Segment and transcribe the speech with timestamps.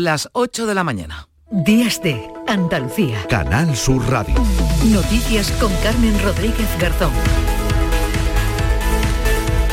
[0.00, 1.28] Las 8 de la mañana.
[1.50, 3.18] Días de Andalucía.
[3.28, 4.34] Canal Sur Radio.
[4.86, 7.12] Noticias con Carmen Rodríguez Garzón.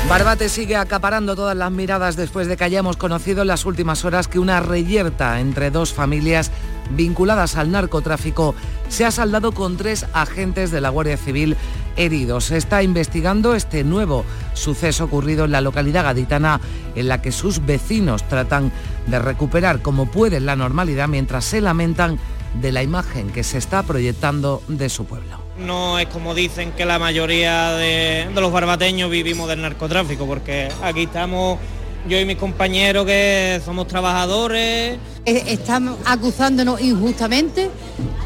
[0.09, 4.27] Barbate sigue acaparando todas las miradas después de que hayamos conocido en las últimas horas
[4.27, 6.51] que una reyerta entre dos familias
[6.89, 8.53] vinculadas al narcotráfico
[8.89, 11.55] se ha saldado con tres agentes de la Guardia Civil
[11.97, 12.45] heridos.
[12.45, 14.23] Se está investigando este nuevo
[14.53, 16.61] suceso ocurrido en la localidad gaditana
[16.95, 18.71] en la que sus vecinos tratan
[19.07, 22.19] de recuperar como pueden la normalidad mientras se lamentan
[22.61, 25.37] de la imagen que se está proyectando de su pueblo.
[25.59, 30.69] No es como dicen que la mayoría de, de los barbateños vivimos del narcotráfico, porque
[30.83, 31.59] aquí estamos
[32.07, 34.97] yo y mis compañeros que somos trabajadores.
[35.25, 37.69] Están acusándonos injustamente,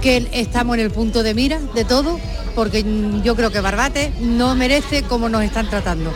[0.01, 2.19] que estamos en el punto de mira de todo,
[2.55, 2.85] porque
[3.23, 6.11] yo creo que Barbate no merece como nos están tratando.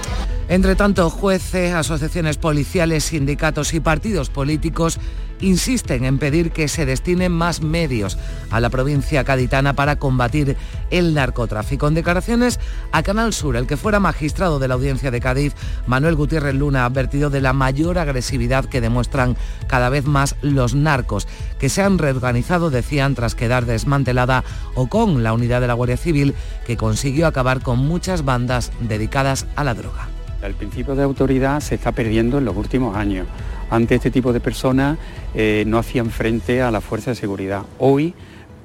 [0.48, 5.00] Entre tanto, jueces, asociaciones policiales, sindicatos y partidos políticos
[5.46, 8.18] insisten en pedir que se destinen más medios
[8.50, 10.58] a la provincia caditana para combatir
[10.90, 11.88] el narcotráfico.
[11.88, 12.60] En declaraciones
[12.92, 15.54] a Canal Sur, el que fuera magistrado de la audiencia de Cádiz,
[15.86, 20.74] Manuel Gutiérrez Luna, ha advertido de la mayor agresividad que demuestran cada vez más los
[20.74, 21.28] narcos,
[21.60, 25.98] que se han reorganizado, decían, tras quedar desmantelada o con la unidad de la Guardia
[25.98, 26.34] Civil,
[26.66, 30.15] que consiguió acabar con muchas bandas dedicadas a la droga.
[30.46, 33.28] El principio de autoridad se está perdiendo en los últimos años.
[33.70, 34.98] Antes este tipo de personas
[35.34, 37.64] eh, no hacían frente a la fuerza de seguridad.
[37.80, 38.14] Hoy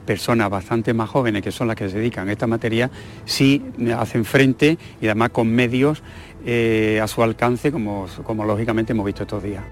[0.05, 2.91] personas bastante más jóvenes, que son las que se dedican a esta materia,
[3.25, 3.63] sí
[3.97, 6.03] hacen frente y además con medios
[6.45, 9.63] eh, a su alcance, como, como lógicamente hemos visto estos días.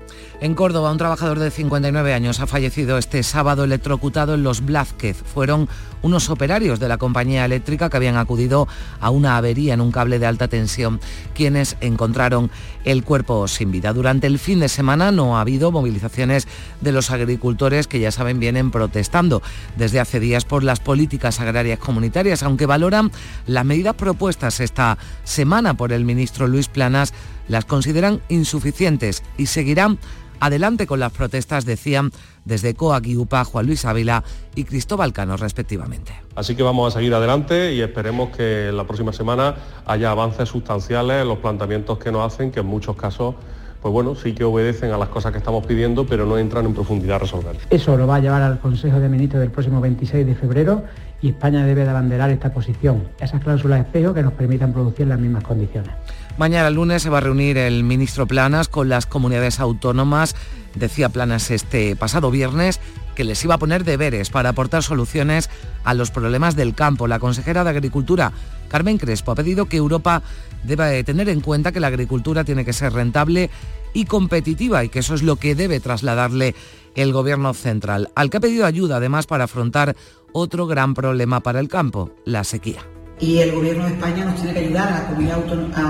[0.41, 5.17] En Córdoba, un trabajador de 59 años ha fallecido este sábado electrocutado en Los Blázquez.
[5.17, 5.69] Fueron
[6.01, 8.69] unos operarios de la compañía eléctrica que habían acudido
[9.01, 11.01] a una avería en un cable de alta tensión,
[11.35, 12.53] quienes encontraron
[12.85, 13.93] el cuerpo sin vida.
[13.93, 16.47] Durante el fin de semana no ha habido movilizaciones
[16.81, 19.43] de los agricultores que ya saben vienen protestando
[19.77, 23.11] desde hace días por las políticas agrarias comunitarias, aunque valoran
[23.49, 27.13] las medidas propuestas esta semana por el ministro Luis Planas,
[27.49, 29.99] las consideran insuficientes y seguirán
[30.41, 32.11] adelante con las protestas, decían
[32.45, 36.13] desde COAC y UPA Juan Luis Ávila y Cristóbal Cano, respectivamente.
[36.35, 39.57] Así que vamos a seguir adelante y esperemos que la próxima semana
[39.87, 43.35] haya avances sustanciales en los planteamientos que nos hacen, que en muchos casos
[43.81, 46.75] pues bueno, sí que obedecen a las cosas que estamos pidiendo, pero no entran en
[46.75, 47.57] profundidad a resolver.
[47.71, 50.83] Eso lo va a llevar al Consejo de Ministros del próximo 26 de febrero
[51.23, 55.07] y España debe de abanderar esta posición, esas cláusulas de espejo que nos permitan producir
[55.07, 55.93] las mismas condiciones.
[56.39, 60.37] Mañana lunes se va a reunir el ministro Planas con las comunidades autónomas.
[60.77, 62.79] Decía Planas este pasado viernes
[63.17, 65.51] que les iba a poner deberes para aportar soluciones
[65.83, 67.09] a los problemas del campo.
[67.09, 68.33] La consejera de Agricultura,
[68.69, 70.23] Carmen Crespo, ha pedido que Europa
[70.63, 73.51] deba tener en cuenta que la agricultura tiene que ser rentable
[73.93, 76.55] y competitiva y que eso es lo que debe trasladarle
[76.95, 79.97] el gobierno central, al que ha pedido ayuda además para afrontar
[80.33, 82.85] otro gran problema para el campo, la sequía
[83.21, 85.39] y el Gobierno de España nos tiene que ayudar a la comunidad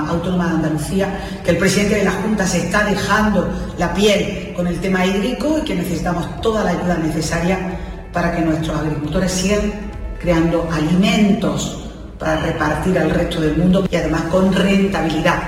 [0.09, 4.67] autónoma de Andalucía, que el presidente de la Junta se está dejando la piel con
[4.67, 7.79] el tema hídrico y que necesitamos toda la ayuda necesaria
[8.13, 9.73] para que nuestros agricultores sigan
[10.21, 11.85] creando alimentos
[12.19, 15.41] para repartir al resto del mundo y además con rentabilidad.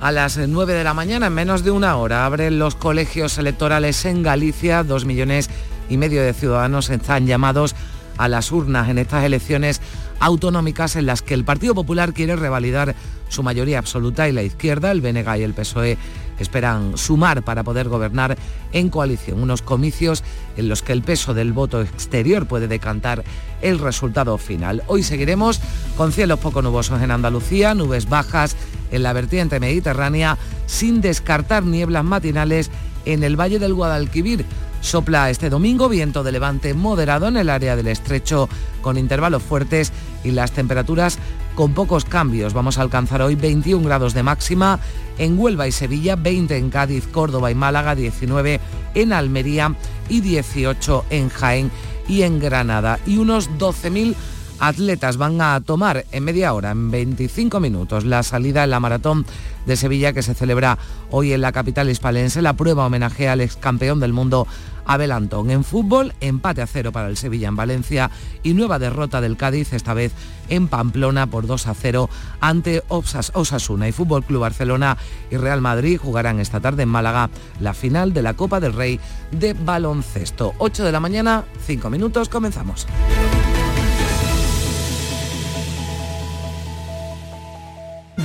[0.00, 4.04] A las 9 de la mañana, en menos de una hora, abren los colegios electorales
[4.04, 4.84] en Galicia.
[4.84, 5.50] Dos millones
[5.88, 7.74] y medio de ciudadanos están llamados
[8.16, 9.80] a las urnas en estas elecciones
[10.20, 12.94] autonómicas en las que el Partido Popular quiere revalidar
[13.28, 15.98] su mayoría absoluta y la izquierda, el BNG y el PSOE
[16.38, 18.36] esperan sumar para poder gobernar
[18.72, 19.42] en coalición.
[19.42, 20.22] Unos comicios
[20.56, 23.24] en los que el peso del voto exterior puede decantar
[23.60, 24.82] el resultado final.
[24.86, 25.60] Hoy seguiremos
[25.96, 28.56] con cielos poco nubosos en Andalucía, nubes bajas
[28.90, 32.70] en la vertiente mediterránea, sin descartar nieblas matinales
[33.04, 34.46] en el Valle del Guadalquivir
[34.80, 38.48] Sopla este domingo viento de levante moderado en el área del estrecho
[38.80, 39.92] con intervalos fuertes
[40.24, 41.18] y las temperaturas
[41.54, 42.54] con pocos cambios.
[42.54, 44.78] Vamos a alcanzar hoy 21 grados de máxima
[45.18, 48.60] en Huelva y Sevilla, 20 en Cádiz, Córdoba y Málaga, 19
[48.94, 49.74] en Almería
[50.08, 51.70] y 18 en Jaén
[52.08, 54.14] y en Granada y unos 12.000
[54.60, 59.24] atletas van a tomar en media hora, en 25 minutos, la salida en la maratón
[59.66, 60.78] de Sevilla que se celebra
[61.10, 62.42] hoy en la capital hispalense.
[62.42, 64.46] La prueba homenaje al ex campeón del mundo
[64.88, 65.50] Abel Antón.
[65.50, 68.10] En fútbol, empate a cero para el Sevilla en Valencia
[68.42, 70.12] y nueva derrota del Cádiz, esta vez
[70.48, 73.86] en Pamplona por 2 a 0 ante Osasuna.
[73.86, 74.96] Y Fútbol Club Barcelona
[75.30, 77.30] y Real Madrid jugarán esta tarde en Málaga
[77.60, 78.98] la final de la Copa del Rey
[79.30, 80.54] de baloncesto.
[80.58, 82.86] 8 de la mañana, 5 minutos, comenzamos.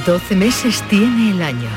[0.06, 1.70] 12 meses tiene el año.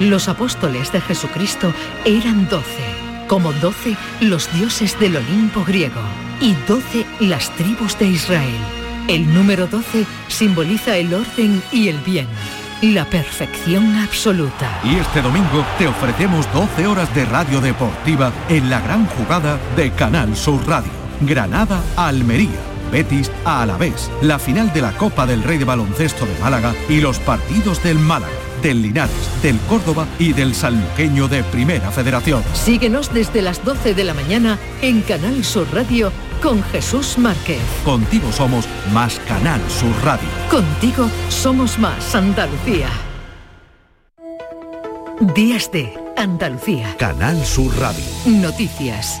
[0.00, 1.72] Los apóstoles de Jesucristo
[2.04, 2.99] eran 12.
[3.30, 6.00] Como 12 los dioses del Olimpo griego
[6.40, 8.58] y 12 las tribus de Israel.
[9.06, 12.26] El número 12 simboliza el orden y el bien,
[12.82, 14.80] la perfección absoluta.
[14.82, 19.92] Y este domingo te ofrecemos 12 horas de radio deportiva en la gran jugada de
[19.92, 20.90] Canal Sur Radio.
[21.20, 22.58] Granada, Almería.
[22.90, 27.00] Betis a Alavés, la final de la Copa del Rey de Baloncesto de Málaga y
[27.00, 32.42] los partidos del Málaga del Linares, del Córdoba y del Sanluqueño de Primera Federación.
[32.52, 36.12] Síguenos desde las 12 de la mañana en Canal Sur Radio
[36.42, 37.60] con Jesús Márquez.
[37.84, 40.28] Contigo somos más Canal Sur Radio.
[40.50, 42.88] Contigo somos más Andalucía.
[45.34, 46.96] Días de Andalucía.
[46.98, 48.04] Canal Sur Radio.
[48.26, 49.20] Noticias.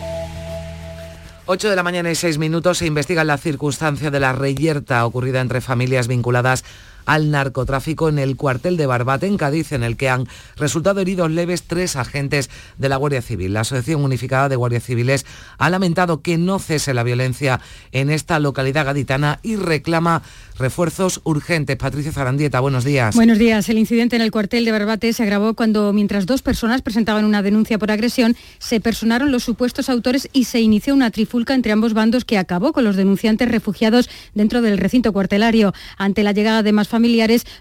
[1.46, 5.40] 8 de la mañana y 6 minutos se investiga la circunstancia de la reyerta ocurrida
[5.40, 6.64] entre familias vinculadas
[7.10, 11.28] al narcotráfico en el cuartel de Barbate, en Cádiz, en el que han resultado heridos
[11.28, 13.52] leves tres agentes de la Guardia Civil.
[13.52, 15.26] La Asociación Unificada de Guardias Civiles
[15.58, 17.60] ha lamentado que no cese la violencia
[17.90, 20.22] en esta localidad gaditana y reclama
[20.60, 21.76] refuerzos urgentes.
[21.76, 23.16] Patricia Zarandieta, buenos días.
[23.16, 23.68] Buenos días.
[23.68, 27.42] El incidente en el cuartel de Barbate se agravó cuando, mientras dos personas presentaban una
[27.42, 31.92] denuncia por agresión, se personaron los supuestos autores y se inició una trifulca entre ambos
[31.92, 35.72] bandos que acabó con los denunciantes refugiados dentro del recinto cuartelario.
[35.96, 36.86] Ante la llegada de más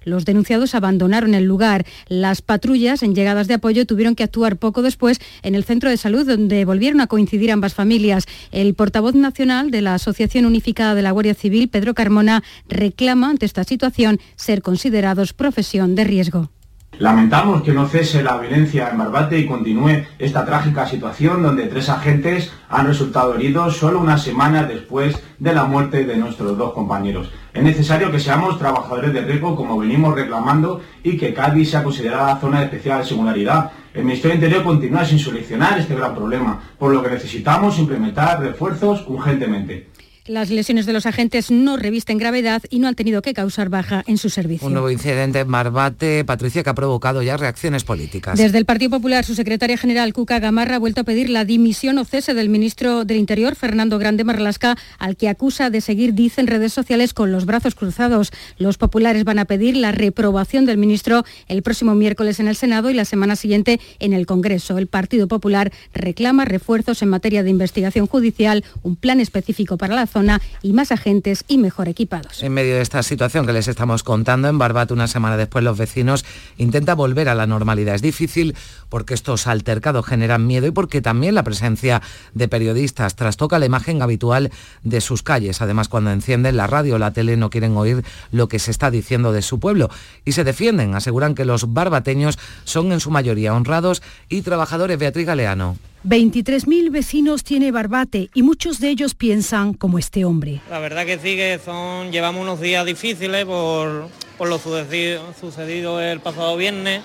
[0.03, 1.85] los denunciados abandonaron el lugar.
[2.07, 5.97] Las patrullas en llegadas de apoyo tuvieron que actuar poco después en el centro de
[5.97, 8.25] salud donde volvieron a coincidir ambas familias.
[8.51, 13.45] El portavoz nacional de la Asociación Unificada de la Guardia Civil, Pedro Carmona, reclama ante
[13.45, 16.49] esta situación ser considerados profesión de riesgo.
[16.97, 21.87] Lamentamos que no cese la violencia en Barbate y continúe esta trágica situación donde tres
[21.87, 27.31] agentes han resultado heridos solo una semana después de la muerte de nuestros dos compañeros.
[27.53, 32.39] Es necesario que seamos trabajadores de riesgo como venimos reclamando y que Cádiz sea considerada
[32.39, 33.71] zona de especial singularidad.
[33.93, 38.41] El Ministerio del Interior continúa sin solucionar este gran problema, por lo que necesitamos implementar
[38.41, 39.88] refuerzos urgentemente.
[40.29, 44.03] Las lesiones de los agentes no revisten gravedad y no han tenido que causar baja
[44.05, 44.67] en su servicio.
[44.67, 48.37] Un nuevo incidente en Marbate, Patricia, que ha provocado ya reacciones políticas.
[48.37, 51.97] Desde el Partido Popular, su secretaria general, Cuca Gamarra, ha vuelto a pedir la dimisión
[51.97, 56.41] o cese del ministro del Interior, Fernando Grande Marlasca, al que acusa de seguir, dice
[56.41, 58.31] en redes sociales, con los brazos cruzados.
[58.59, 62.91] Los populares van a pedir la reprobación del ministro el próximo miércoles en el Senado
[62.91, 64.77] y la semana siguiente en el Congreso.
[64.77, 70.05] El Partido Popular reclama refuerzos en materia de investigación judicial, un plan específico para la
[70.05, 70.18] zona
[70.61, 72.43] y más agentes y mejor equipados.
[72.43, 75.77] En medio de esta situación que les estamos contando, en Barbate una semana después los
[75.77, 76.25] vecinos
[76.57, 77.95] intentan volver a la normalidad.
[77.95, 78.55] Es difícil
[78.89, 82.01] porque estos altercados generan miedo y porque también la presencia
[82.33, 84.51] de periodistas trastoca la imagen habitual
[84.83, 85.61] de sus calles.
[85.61, 88.91] Además, cuando encienden la radio o la tele no quieren oír lo que se está
[88.91, 89.89] diciendo de su pueblo
[90.25, 90.95] y se defienden.
[90.95, 94.97] Aseguran que los barbateños son en su mayoría honrados y trabajadores.
[94.97, 95.77] Beatriz Galeano.
[96.05, 100.61] 23.000 vecinos tiene Barbate y muchos de ellos piensan como este hombre.
[100.69, 104.07] La verdad que sí que son, llevamos unos días difíciles por,
[104.37, 107.01] por lo sucedido, sucedido el pasado viernes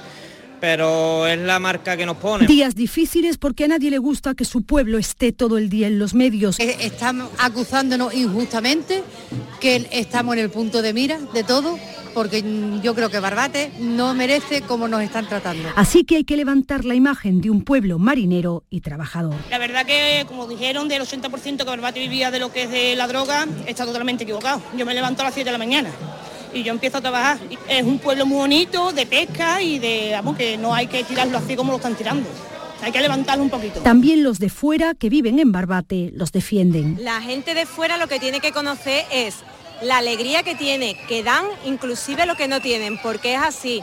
[0.64, 2.46] pero es la marca que nos pone.
[2.46, 5.98] Días difíciles porque a nadie le gusta que su pueblo esté todo el día en
[5.98, 6.58] los medios.
[6.58, 9.02] Eh, están acusándonos injustamente,
[9.60, 11.78] que estamos en el punto de mira de todo,
[12.14, 12.42] porque
[12.82, 15.68] yo creo que Barbate no merece como nos están tratando.
[15.76, 19.34] Así que hay que levantar la imagen de un pueblo marinero y trabajador.
[19.50, 22.96] La verdad que, como dijeron, del 80% que Barbate vivía de lo que es de
[22.96, 24.62] la droga, está totalmente equivocado.
[24.78, 25.90] Yo me levanto a las 7 de la mañana
[26.54, 27.38] y yo empiezo a trabajar.
[27.68, 31.36] Es un pueblo muy bonito, de pesca y de, vamos, que no hay que tirarlo
[31.36, 32.28] así como lo están tirando.
[32.82, 33.80] Hay que levantarlo un poquito.
[33.80, 36.98] También los de fuera que viven en Barbate los defienden.
[37.00, 39.36] La gente de fuera lo que tiene que conocer es
[39.82, 43.80] la alegría que tiene, que dan inclusive lo que no tienen, porque es así.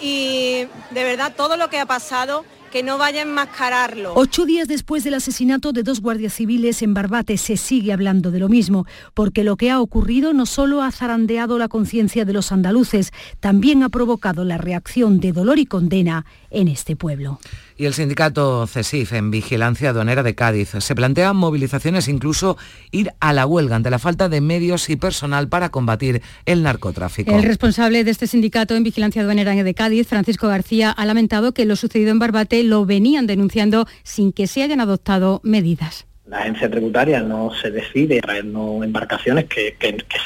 [0.00, 2.44] Y de verdad todo lo que ha pasado
[2.76, 4.12] que no vaya a enmascararlo.
[4.16, 8.38] Ocho días después del asesinato de dos guardias civiles en Barbate se sigue hablando de
[8.38, 12.52] lo mismo, porque lo que ha ocurrido no solo ha zarandeado la conciencia de los
[12.52, 17.38] andaluces, también ha provocado la reacción de dolor y condena en este pueblo.
[17.76, 22.56] Y el sindicato CESIF en Vigilancia Aduanera de Cádiz se plantean movilizaciones, incluso
[22.90, 27.30] ir a la huelga ante la falta de medios y personal para combatir el narcotráfico.
[27.30, 31.66] El responsable de este sindicato en Vigilancia Aduanera de Cádiz, Francisco García, ha lamentado que
[31.66, 36.70] lo sucedido en Barbate lo venían denunciando sin que se hayan adoptado medidas la agencia
[36.70, 39.76] tributaria no se decide a traernos embarcaciones que,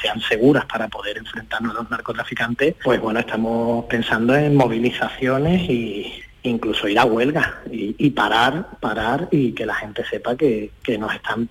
[0.00, 6.22] sean seguras para poder enfrentarnos a los narcotraficantes, pues bueno, estamos pensando en movilizaciones y,
[6.42, 11.48] incluso ir a huelga y, parar, parar y que la gente sepa que, nos están,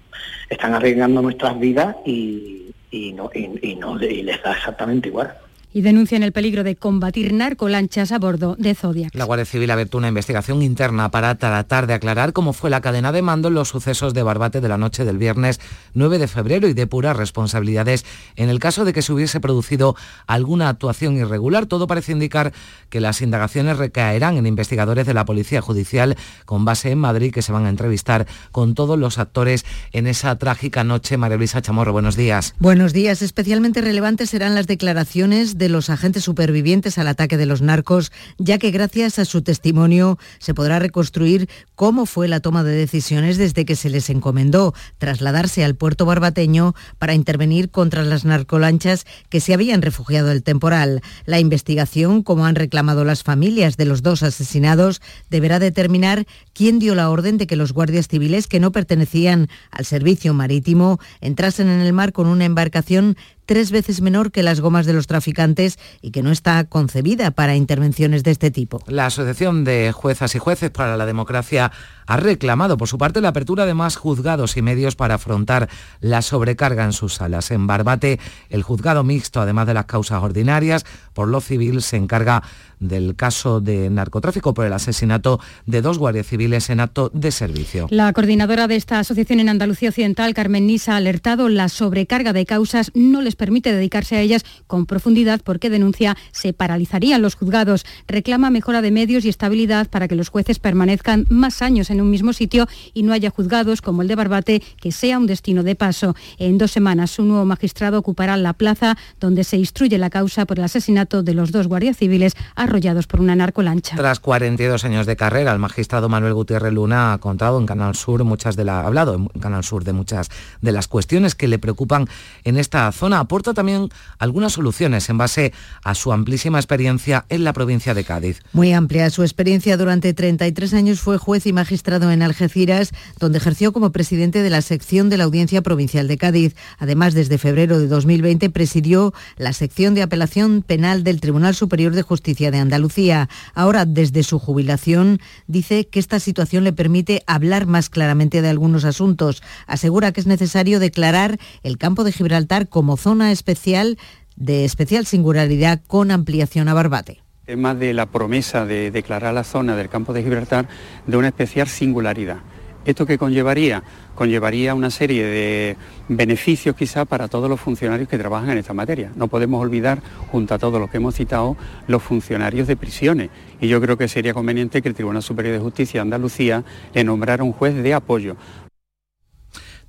[0.50, 2.74] están arriesgando nuestras vidas y,
[3.16, 5.32] no, y, no, y les da exactamente igual.
[5.74, 9.14] Y denuncian el peligro de combatir narcolanchas a bordo de Zodiac.
[9.14, 12.82] La Guardia Civil ha abierto una investigación interna para tratar de aclarar cómo fue la
[12.82, 15.60] cadena de mando en los sucesos de Barbate de la noche del viernes
[15.94, 19.96] 9 de febrero y depurar responsabilidades en el caso de que se hubiese producido
[20.26, 21.68] alguna actuación irregular.
[21.68, 22.52] Todo parece indicar
[22.90, 27.44] que las indagaciones recaerán en investigadores de la Policía Judicial con base en Madrid que
[27.44, 31.18] se van a entrevistar con todos los actores en esa trágica noche.
[31.18, 32.56] María Luisa Chamorro, buenos días.
[32.60, 33.22] Buenos días.
[33.22, 38.58] Especialmente relevantes serán las declaraciones de los agentes supervivientes al ataque de los narcos, ya
[38.58, 43.66] que gracias a su testimonio se podrá reconstruir cómo fue la toma de decisiones desde
[43.66, 49.54] que se les encomendó trasladarse al puerto barbateño para intervenir contra las narcolanchas que se
[49.54, 51.02] habían refugiado del temporal.
[51.26, 56.96] La investigación, como han reclamado las familias de los dos asesinados, deberá determinar quién dio
[56.96, 61.82] la orden de que los guardias civiles que no pertenecían al servicio marítimo entrasen en
[61.82, 63.18] el mar con una embarcación
[63.50, 67.56] tres veces menor que las gomas de los traficantes y que no está concebida para
[67.56, 68.80] intervenciones de este tipo.
[68.86, 71.72] La Asociación de Juezas y Jueces para la Democracia
[72.10, 75.70] ha reclamado por su parte la apertura de más juzgados y medios para afrontar
[76.02, 77.52] la sobrecarga en sus salas.
[77.52, 82.42] En Barbate, el juzgado mixto, además de las causas ordinarias, por lo civil se encarga
[82.80, 87.88] del caso de narcotráfico por el asesinato de dos guardias civiles en acto de servicio.
[87.92, 92.46] La coordinadora de esta asociación en Andalucía Occidental, Carmen Nisa, ha alertado la sobrecarga de
[92.46, 97.86] causas no les permite dedicarse a ellas con profundidad porque denuncia se paralizarían los juzgados.
[98.08, 102.10] Reclama mejora de medios y estabilidad para que los jueces permanezcan más años en un
[102.10, 105.76] mismo sitio y no haya juzgados como el de Barbate que sea un destino de
[105.76, 106.16] paso.
[106.38, 110.60] En dos semanas un nuevo magistrado ocupará la plaza donde se instruye la causa por
[110.60, 113.96] el asesinato de los dos guardias civiles arrollados por una narcolancha.
[113.96, 118.24] Tras 42 años de carrera, el magistrado Manuel Gutiérrez Luna ha contado en Canal Sur
[118.24, 120.30] muchas de la, hablado en Canal Sur de muchas
[120.62, 122.08] de las cuestiones que le preocupan
[122.44, 123.20] en esta zona.
[123.20, 125.54] Aporta también algunas soluciones en base
[125.84, 128.42] a su amplísima experiencia en la provincia de Cádiz.
[128.54, 133.74] Muy amplia su experiencia durante 33 años fue juez y magistrado en Algeciras, donde ejerció
[133.74, 136.56] como presidente de la sección de la Audiencia Provincial de Cádiz.
[136.78, 142.04] Además, desde febrero de 2020 presidió la sección de apelación penal del Tribunal Superior de
[142.04, 143.28] Justicia de Andalucía.
[143.56, 148.86] Ahora, desde su jubilación, dice que esta situación le permite hablar más claramente de algunos
[148.86, 149.42] asuntos.
[149.66, 153.98] Asegura que es necesario declarar el campo de Gibraltar como zona especial
[154.36, 159.76] de especial singularidad con ampliación a Barbate tema de la promesa de declarar la zona
[159.76, 160.68] del campo de Gibraltar
[161.08, 162.38] de una especial singularidad.
[162.86, 163.82] ¿Esto qué conllevaría?
[164.14, 165.76] Conllevaría una serie de
[166.10, 169.12] beneficios quizá para todos los funcionarios que trabajan en esta materia.
[169.16, 170.00] No podemos olvidar,
[170.32, 173.32] junto a todos los que hemos citado, los funcionarios de prisiones.
[173.60, 176.64] Y yo creo que sería conveniente que el Tribunal Superior de Justicia de Andalucía
[176.94, 178.36] le nombrara un juez de apoyo.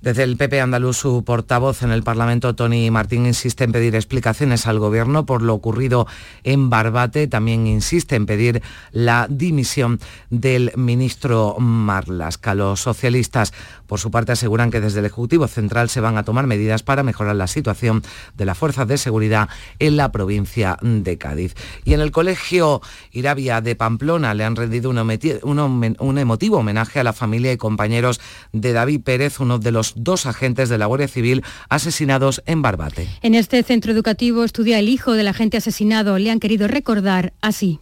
[0.03, 4.67] Desde el PP andaluz, su portavoz en el Parlamento, Tony Martín, insiste en pedir explicaciones
[4.67, 6.07] al Gobierno por lo ocurrido
[6.43, 7.27] en Barbate.
[7.27, 12.55] También insiste en pedir la dimisión del ministro Marlasca.
[12.55, 13.53] Los socialistas,
[13.87, 17.03] por su parte, aseguran que desde el Ejecutivo Central se van a tomar medidas para
[17.03, 18.03] mejorar la situación
[18.39, 21.55] de las fuerzas de seguridad en la provincia de Cádiz.
[21.85, 22.81] Y en el Colegio
[23.13, 28.19] Irabia de Pamplona le han rendido un emotivo homenaje a la familia y compañeros
[28.55, 33.09] de David Pérez, uno de los dos agentes de la Guardia Civil asesinados en Barbate.
[33.23, 36.19] En este centro educativo estudia el hijo del agente asesinado.
[36.19, 37.81] Le han querido recordar así.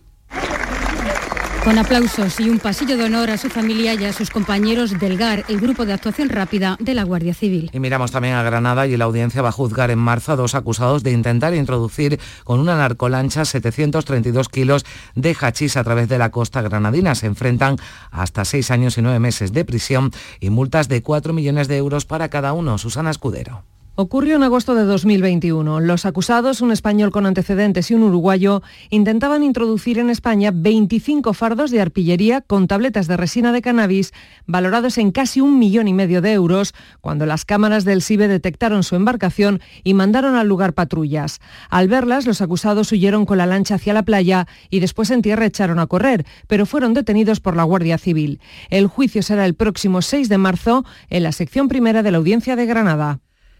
[1.64, 5.18] Con aplausos y un pasillo de honor a su familia y a sus compañeros del
[5.18, 7.70] GAR, el grupo de actuación rápida de la Guardia Civil.
[7.72, 10.54] Y miramos también a Granada y la audiencia va a juzgar en marzo a dos
[10.54, 16.30] acusados de intentar introducir con una narcolancha 732 kilos de hachís a través de la
[16.30, 17.14] costa granadina.
[17.14, 17.76] Se enfrentan
[18.10, 20.10] hasta seis años y nueve meses de prisión
[20.40, 22.78] y multas de 4 millones de euros para cada uno.
[22.78, 23.64] Susana Escudero.
[24.00, 25.80] Ocurrió en agosto de 2021.
[25.80, 31.72] Los acusados, un español con antecedentes y un uruguayo, intentaban introducir en España 25 fardos
[31.72, 34.12] de arpillería con tabletas de resina de cannabis
[34.46, 38.84] valorados en casi un millón y medio de euros cuando las cámaras del SIBE detectaron
[38.84, 41.40] su embarcación y mandaron al lugar patrullas.
[41.68, 45.46] Al verlas, los acusados huyeron con la lancha hacia la playa y después en tierra
[45.46, 48.40] echaron a correr, pero fueron detenidos por la Guardia Civil.
[48.70, 52.54] El juicio será el próximo 6 de marzo en la sección primera de la Audiencia
[52.54, 53.18] de Granada.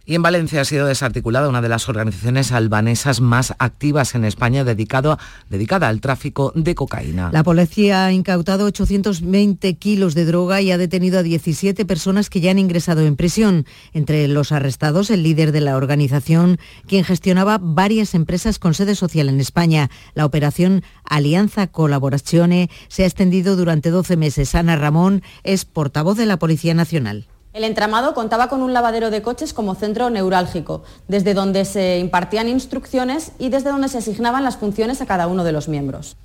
[0.09, 4.65] Y en Valencia ha sido desarticulada una de las organizaciones albanesas más activas en España
[4.65, 5.19] dedicada
[5.87, 7.29] al tráfico de cocaína.
[7.31, 12.41] La policía ha incautado 820 kilos de droga y ha detenido a 17 personas que
[12.41, 13.67] ya han ingresado en prisión.
[13.93, 19.29] Entre los arrestados, el líder de la organización, quien gestionaba varias empresas con sede social
[19.29, 19.91] en España.
[20.15, 24.55] La operación Alianza Colaborazione se ha extendido durante 12 meses.
[24.55, 27.27] Ana Ramón es portavoz de la Policía Nacional.
[27.59, 32.47] El entramado contaba con un lavadero de coches como centro neurálgico, desde donde se impartían
[32.47, 36.17] instrucciones y desde donde se asignaban las funciones a cada uno de los miembros.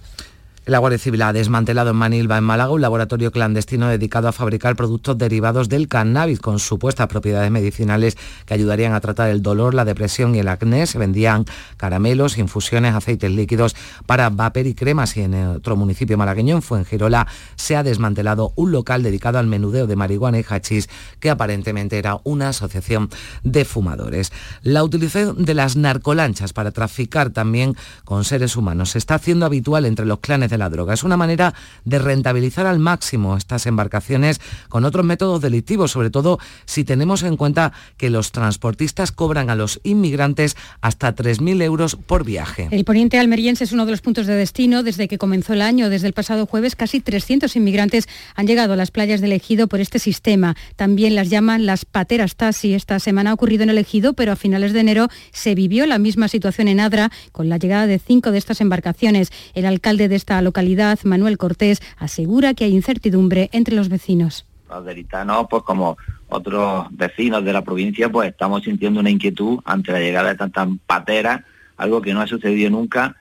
[0.65, 4.77] La Guardia Civil ha desmantelado en Manilva, en Málaga, un laboratorio clandestino dedicado a fabricar
[4.77, 8.15] productos derivados del cannabis con supuestas propiedades medicinales
[8.45, 10.87] que ayudarían a tratar el dolor, la depresión y el acné.
[10.87, 11.43] Se vendían
[11.75, 15.17] caramelos, infusiones, aceites líquidos para vapor y cremas.
[15.17, 17.27] Y en otro municipio malagueño, en Fuengirola,
[17.57, 20.87] se ha desmantelado un local dedicado al menudeo de marihuana y hachís
[21.19, 23.09] que aparentemente era una asociación
[23.43, 24.31] de fumadores.
[24.61, 29.85] La utilización de las narcolanchas para traficar también con seres humanos se está haciendo habitual
[29.85, 30.93] entre los clanes la droga.
[30.93, 31.53] Es una manera
[31.85, 37.37] de rentabilizar al máximo estas embarcaciones con otros métodos delictivos, sobre todo si tenemos en
[37.37, 42.67] cuenta que los transportistas cobran a los inmigrantes hasta 3.000 euros por viaje.
[42.71, 44.83] El poniente almeriense es uno de los puntos de destino.
[44.83, 48.75] Desde que comenzó el año, desde el pasado jueves, casi 300 inmigrantes han llegado a
[48.75, 50.55] las playas del Ejido por este sistema.
[50.75, 52.73] También las llaman las pateras taxi.
[52.73, 55.99] Esta semana ha ocurrido en el Ejido, pero a finales de enero se vivió la
[55.99, 59.31] misma situación en Adra con la llegada de cinco de estas embarcaciones.
[59.53, 64.45] El alcalde de esta localidad, Manuel Cortés, asegura que hay incertidumbre entre los vecinos.
[64.69, 65.97] Los delitanos, pues como
[66.29, 70.67] otros vecinos de la provincia, pues estamos sintiendo una inquietud ante la llegada de tantas
[70.85, 71.41] pateras,
[71.77, 73.15] algo que no ha sucedido nunca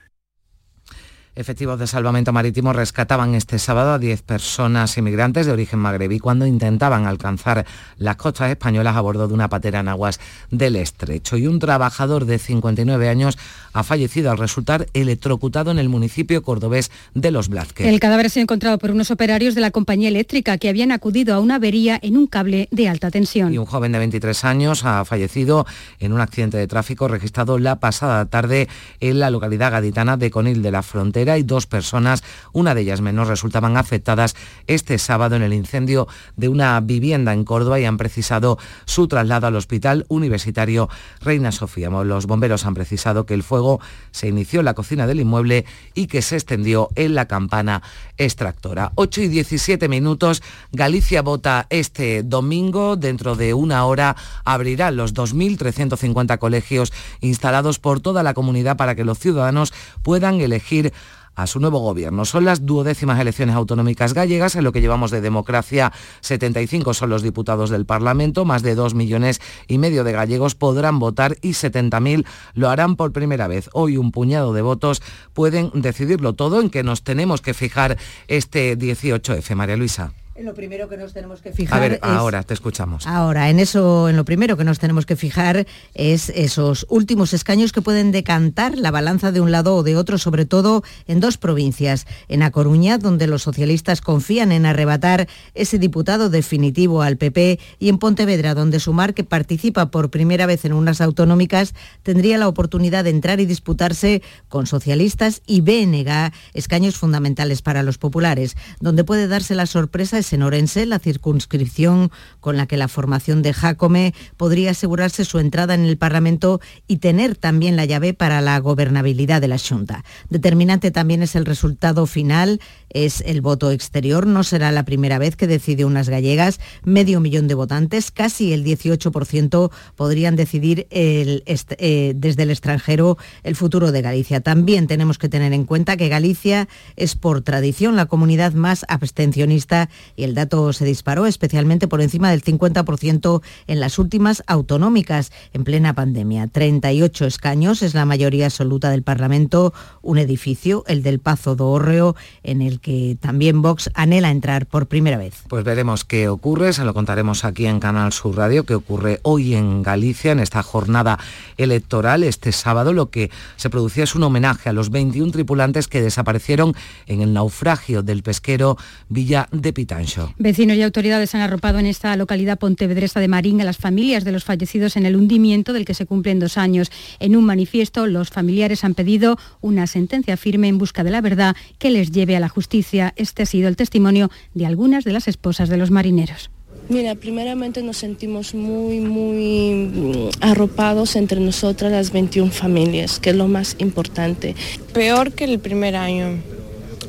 [1.35, 6.45] Efectivos de salvamento marítimo rescataban este sábado a 10 personas inmigrantes de origen magrebí cuando
[6.45, 7.65] intentaban alcanzar
[7.97, 10.19] las costas españolas a bordo de una patera en aguas
[10.51, 11.35] del estrecho.
[11.35, 13.39] Y un trabajador de 59 años
[13.73, 17.87] ha fallecido al resultar electrocutado en el municipio cordobés de Los Blázquez.
[17.87, 21.33] El cadáver ha sido encontrado por unos operarios de la compañía eléctrica que habían acudido
[21.33, 23.51] a una avería en un cable de alta tensión.
[23.51, 25.65] Y un joven de 23 años ha fallecido
[25.99, 28.67] en un accidente de tráfico registrado la pasada tarde
[28.99, 33.01] en la localidad gaditana de Conil de la Frontera y dos personas, una de ellas
[33.01, 34.35] menor, resultaban afectadas
[34.67, 39.47] este sábado en el incendio de una vivienda en Córdoba y han precisado su traslado
[39.47, 40.89] al Hospital Universitario
[41.21, 41.89] Reina Sofía.
[41.89, 43.79] Los bomberos han precisado que el fuego
[44.11, 47.81] se inició en la cocina del inmueble y que se extendió en la campana
[48.17, 48.91] extractora.
[48.95, 52.95] 8 y 17 minutos, Galicia vota este domingo.
[52.95, 59.03] Dentro de una hora abrirá los 2.350 colegios instalados por toda la comunidad para que
[59.03, 60.93] los ciudadanos puedan elegir
[61.35, 62.25] a su nuevo gobierno.
[62.25, 65.91] Son las duodécimas elecciones autonómicas gallegas, en lo que llevamos de democracia
[66.21, 70.99] 75 son los diputados del Parlamento, más de 2 millones y medio de gallegos podrán
[70.99, 73.69] votar y 70.000 lo harán por primera vez.
[73.73, 75.01] Hoy un puñado de votos
[75.33, 80.13] pueden decidirlo todo en que nos tenemos que fijar este 18F, María Luisa.
[80.35, 81.77] En lo primero que nos tenemos que fijar.
[81.77, 83.05] A ver, ahora te escuchamos.
[83.05, 87.71] Ahora, en eso, en lo primero que nos tenemos que fijar es esos últimos escaños
[87.71, 91.37] que pueden decantar la balanza de un lado o de otro, sobre todo en dos
[91.37, 92.07] provincias.
[92.29, 97.89] En A Coruña, donde los socialistas confían en arrebatar ese diputado definitivo al PP, y
[97.89, 103.03] en Pontevedra, donde Sumar, que participa por primera vez en unas autonómicas, tendría la oportunidad
[103.03, 109.27] de entrar y disputarse con socialistas y BNG, escaños fundamentales para los populares, donde puede
[109.27, 114.71] darse la sorpresa en Orense, la circunscripción con la que la formación de Jacome podría
[114.71, 119.49] asegurarse su entrada en el Parlamento y tener también la llave para la gobernabilidad de
[119.49, 120.05] la Junta.
[120.29, 122.61] Determinante también es el resultado final,
[122.93, 124.27] es el voto exterior.
[124.27, 126.59] No será la primera vez que decide unas gallegas.
[126.83, 133.91] Medio millón de votantes, casi el 18% podrían decidir eh, desde el extranjero el futuro
[133.91, 134.41] de Galicia.
[134.41, 139.89] También tenemos que tener en cuenta que Galicia es por tradición la comunidad más abstencionista
[140.15, 145.63] y el dato se disparó especialmente por encima del 50% en las últimas autonómicas en
[145.63, 146.47] plena pandemia.
[146.47, 152.15] 38 escaños es la mayoría absoluta del Parlamento, un edificio, el del Pazo do Órreo,
[152.43, 155.33] en el que también Vox anhela entrar por primera vez.
[155.47, 159.55] Pues veremos qué ocurre, se lo contaremos aquí en Canal Sur Radio, qué ocurre hoy
[159.55, 161.17] en Galicia en esta jornada
[161.57, 162.23] electoral.
[162.23, 166.75] Este sábado lo que se producía es un homenaje a los 21 tripulantes que desaparecieron
[167.07, 170.33] en el naufragio del pesquero Villa de Pitancho.
[170.37, 174.33] Vecinos y autoridades han arropado en esta localidad pontevedresa de Marín a las familias de
[174.33, 176.91] los fallecidos en el hundimiento del que se cumplen dos años.
[177.21, 181.55] En un manifiesto, los familiares han pedido una sentencia firme en busca de la verdad
[181.79, 182.72] que les lleve a la justicia.
[182.73, 186.49] Este ha sido el testimonio de algunas de las esposas de los marineros.
[186.89, 193.35] Mira, primeramente nos sentimos muy, muy mm, arropados entre nosotras las 21 familias, que es
[193.35, 194.55] lo más importante.
[194.91, 196.39] Peor que el primer año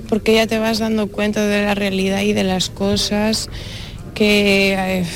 [0.08, 3.48] porque ya te vas dando cuenta de la realidad y de las cosas
[4.14, 5.06] que, eh,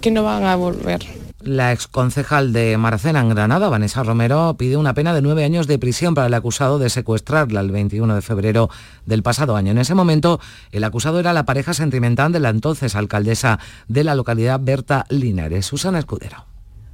[0.00, 1.19] que no van a volver.
[1.42, 5.78] La exconcejal de Maracena en Granada, Vanessa Romero, pide una pena de nueve años de
[5.78, 8.68] prisión para el acusado de secuestrarla el 21 de febrero
[9.06, 9.70] del pasado año.
[9.70, 10.38] En ese momento,
[10.70, 15.64] el acusado era la pareja sentimental de la entonces alcaldesa de la localidad, Berta Linares.
[15.64, 16.49] Susana Escudero.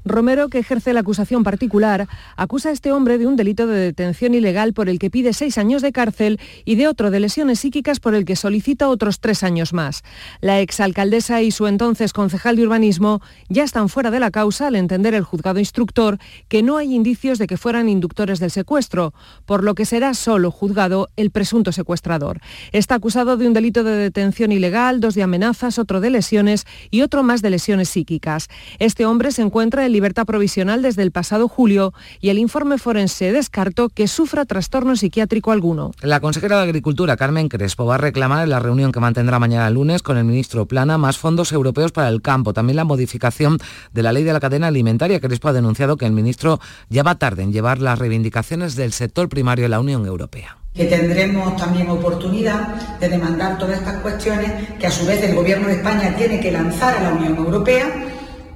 [0.06, 4.34] Romero, que ejerce la acusación particular, acusa a este hombre de un delito de detención
[4.34, 7.98] ilegal por el que pide seis años de cárcel y de otro de lesiones psíquicas
[7.98, 10.04] por el que solicita otros tres años más.
[10.40, 14.76] La exalcaldesa y su entonces concejal de urbanismo ya están fuera de la causa al
[14.76, 19.12] entender el juzgado instructor que no hay indicios de que fueran inductores del secuestro,
[19.44, 22.38] por lo que será solo juzgado el presunto secuestrador.
[22.70, 27.02] Está acusado de un delito de detención ilegal, dos de amenazas, otro de lesiones y
[27.02, 28.46] otro más de lesiones psíquicas.
[28.78, 33.32] Este hombre se encuentra en libertad provisional desde el pasado julio y el informe forense
[33.32, 35.92] descartó que sufra trastorno psiquiátrico alguno.
[36.02, 39.70] La consejera de Agricultura, Carmen Crespo, va a reclamar en la reunión que mantendrá mañana
[39.70, 42.52] lunes con el ministro Plana más fondos europeos para el campo.
[42.52, 43.56] También la modificación
[43.94, 45.18] de la ley de la cadena alimentaria.
[45.18, 49.30] Crespo ha denunciado que el ministro ya va tarde en llevar las reivindicaciones del sector
[49.30, 54.86] primario de la Unión Europea que tendremos también oportunidad de demandar todas estas cuestiones que
[54.86, 57.86] a su vez el Gobierno de España tiene que lanzar a la Unión Europea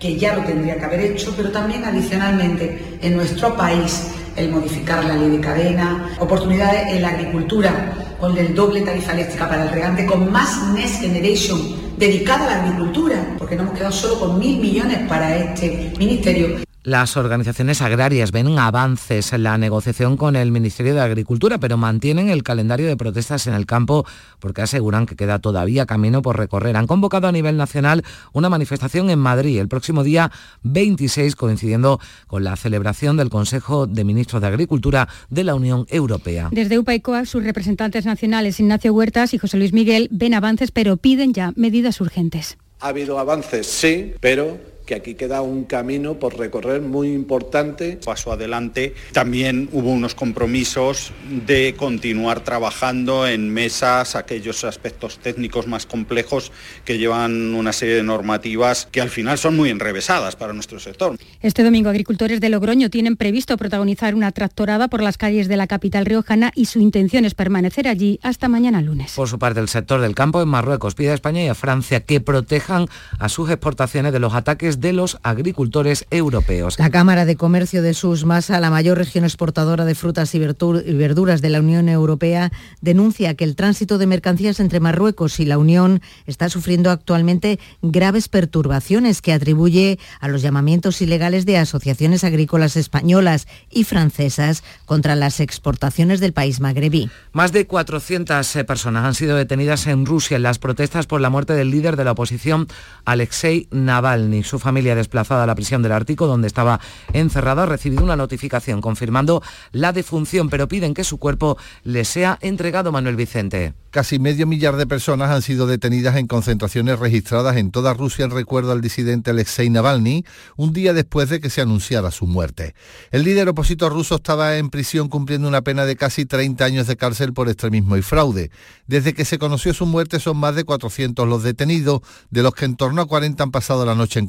[0.01, 5.05] que ya lo tendría que haber hecho, pero también adicionalmente en nuestro país el modificar
[5.05, 9.69] la ley de cadena, oportunidades en la agricultura con el doble tarifa eléctrica para el
[9.69, 11.61] regante, con más Next Generation
[11.99, 16.70] dedicada a la agricultura, porque no hemos quedado solo con mil millones para este ministerio.
[16.83, 22.31] Las organizaciones agrarias ven avances en la negociación con el Ministerio de Agricultura, pero mantienen
[22.31, 24.07] el calendario de protestas en el campo
[24.38, 26.79] porque aseguran que queda todavía camino por recorrer.
[26.79, 32.45] Han convocado a nivel nacional una manifestación en Madrid el próximo día 26, coincidiendo con
[32.45, 36.49] la celebración del Consejo de Ministros de Agricultura de la Unión Europea.
[36.51, 41.35] Desde UPA sus representantes nacionales Ignacio Huertas y José Luis Miguel ven avances, pero piden
[41.35, 42.57] ya medidas urgentes.
[42.81, 48.00] Ha habido avances, sí, pero que aquí queda un camino por recorrer muy importante.
[48.05, 48.92] Paso adelante.
[49.12, 51.12] También hubo unos compromisos
[51.46, 56.50] de continuar trabajando en mesas aquellos aspectos técnicos más complejos
[56.85, 61.16] que llevan una serie de normativas que al final son muy enrevesadas para nuestro sector.
[61.40, 65.68] Este domingo agricultores de Logroño tienen previsto protagonizar una tractorada por las calles de la
[65.68, 69.12] capital riojana y su intención es permanecer allí hasta mañana lunes.
[69.14, 72.00] Por su parte, el sector del campo en Marruecos pide a España y a Francia
[72.00, 72.88] que protejan
[73.20, 76.79] a sus exportaciones de los ataques de los agricultores europeos.
[76.79, 81.51] La Cámara de Comercio de Susmasa, la mayor región exportadora de frutas y verduras de
[81.51, 86.49] la Unión Europea, denuncia que el tránsito de mercancías entre Marruecos y la Unión está
[86.49, 93.85] sufriendo actualmente graves perturbaciones que atribuye a los llamamientos ilegales de asociaciones agrícolas españolas y
[93.85, 97.11] francesas contra las exportaciones del país magrebí.
[97.33, 101.31] Más de 400 eh, personas han sido detenidas en Rusia en las protestas por la
[101.31, 102.66] muerte del líder de la oposición,
[103.05, 104.43] Alexei Navalny.
[104.43, 106.79] Su familia desplazada a la prisión del Ártico, donde estaba
[107.13, 112.39] encerrado, ha recibido una notificación confirmando la defunción, pero piden que su cuerpo le sea
[112.41, 113.75] entregado Manuel Vicente.
[113.91, 118.31] Casi medio millar de personas han sido detenidas en concentraciones registradas en toda Rusia en
[118.31, 120.25] recuerdo al disidente Alexei Navalny,
[120.57, 122.77] un día después de que se anunciara su muerte.
[123.11, 126.97] El líder opositor ruso estaba en prisión cumpliendo una pena de casi 30 años de
[126.97, 128.53] cárcel por extremismo y fraude.
[128.87, 132.67] Desde que se conoció su muerte son más de 400 los detenidos, de los que
[132.67, 134.29] en torno a 40 han pasado la noche en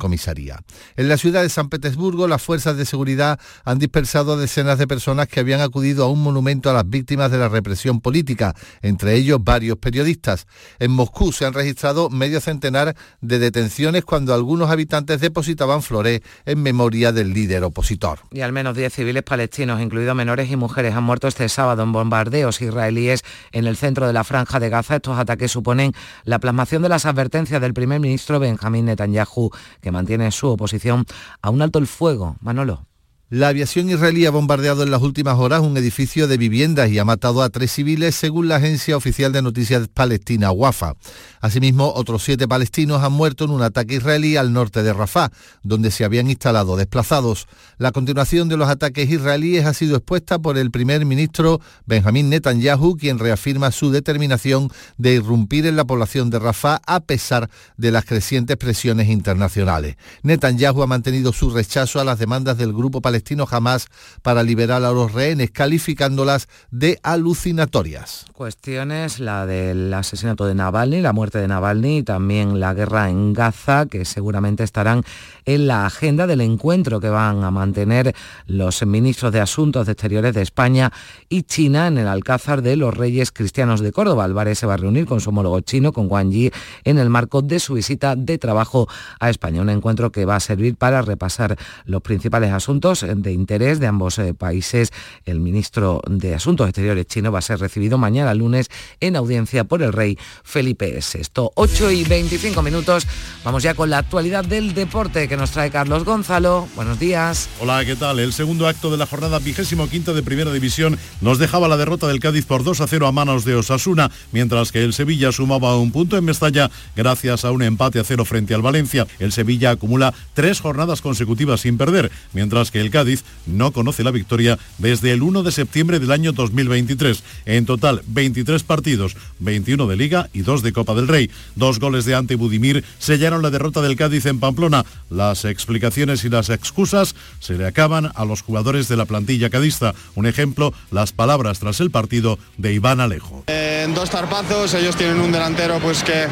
[0.96, 4.88] En la ciudad de San Petersburgo, las fuerzas de seguridad han dispersado a decenas de
[4.88, 9.16] personas que habían acudido a un monumento a las víctimas de la represión política, entre
[9.16, 10.46] ellos varios periodistas.
[10.80, 16.62] En Moscú se han registrado medio centenar de detenciones cuando algunos habitantes depositaban flores en
[16.62, 18.20] memoria del líder opositor.
[18.32, 21.92] Y al menos 10 civiles palestinos, incluidos menores y mujeres, han muerto este sábado en
[21.92, 24.98] bombardeos israelíes en el centro de la franja de Gaza.
[24.98, 25.94] Estos ataques suponen
[26.26, 29.50] la plasmación de las advertencias del primer ministro Benjamín Netanyahu,
[29.82, 31.06] que mantiene su oposición
[31.42, 32.36] a un alto el fuego.
[32.42, 32.86] Manolo.
[33.34, 37.06] La aviación israelí ha bombardeado en las últimas horas un edificio de viviendas y ha
[37.06, 40.96] matado a tres civiles, según la agencia oficial de noticias palestina Wafa.
[41.40, 45.32] Asimismo, otros siete palestinos han muerto en un ataque israelí al norte de Rafah,
[45.64, 47.48] donde se habían instalado desplazados.
[47.78, 52.98] La continuación de los ataques israelíes ha sido expuesta por el primer ministro Benjamín Netanyahu,
[52.98, 58.04] quien reafirma su determinación de irrumpir en la población de Rafah a pesar de las
[58.04, 59.96] crecientes presiones internacionales.
[60.22, 63.88] Netanyahu ha mantenido su rechazo a las demandas del grupo palestino palestino jamás
[64.24, 68.26] para liberar a los rehenes, calificándolas de alucinatorias.
[68.34, 73.34] Cuestiones, la del asesinato de Navalny, la muerte de Navalny y también la guerra en
[73.34, 75.04] Gaza, que seguramente estarán
[75.46, 78.16] en la agenda del encuentro que van a mantener
[78.48, 80.92] los ministros de Asuntos Exteriores de España
[81.30, 84.24] y China en el Alcázar de los Reyes Cristianos de Córdoba.
[84.24, 86.52] Álvarez se va a reunir con su homólogo chino, con Wang Yi,
[86.84, 88.88] en el marco de su visita de trabajo
[89.20, 89.62] a España.
[89.62, 94.20] Un encuentro que va a servir para repasar los principales asuntos de interés de ambos
[94.20, 94.92] eh, países.
[95.26, 99.82] El ministro de Asuntos Exteriores chino va a ser recibido mañana lunes en audiencia por
[99.82, 101.22] el rey Felipe VI.
[101.56, 103.08] 8 y 25 minutos.
[103.44, 106.68] Vamos ya con la actualidad del deporte que nos trae Carlos Gonzalo.
[106.76, 107.48] Buenos días.
[107.62, 108.20] Hola, ¿qué tal?
[108.20, 112.06] El segundo acto de la jornada vigésimo quinta de Primera División nos dejaba la derrota
[112.06, 115.78] del Cádiz por 2 a 0 a manos de Osasuna, mientras que el Sevilla sumaba
[115.78, 119.08] un punto en Mestalla gracias a un empate a cero frente al Valencia.
[119.20, 124.12] El Sevilla acumula tres jornadas consecutivas sin perder, mientras que el Cádiz no conoce la
[124.12, 127.24] victoria desde el 1 de septiembre del año 2023.
[127.46, 131.32] En total, 23 partidos, 21 de Liga y 2 de Copa del Rey.
[131.56, 134.84] Dos goles de Ante Budimir sellaron la derrota del Cádiz en Pamplona.
[135.22, 139.94] Las explicaciones y las excusas se le acaban a los jugadores de la plantilla cadista.
[140.16, 143.44] Un ejemplo, las palabras tras el partido de Iván Alejo.
[143.46, 146.26] En dos tarpazos, ellos tienen un delantero pues que,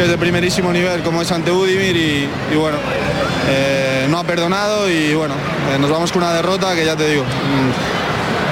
[0.00, 2.78] es de primerísimo nivel como es Ante Budimir y, bueno,
[3.48, 5.34] eh, no ha perdonado y bueno,
[5.72, 7.24] eh, nos vamos con una derrota que ya te digo,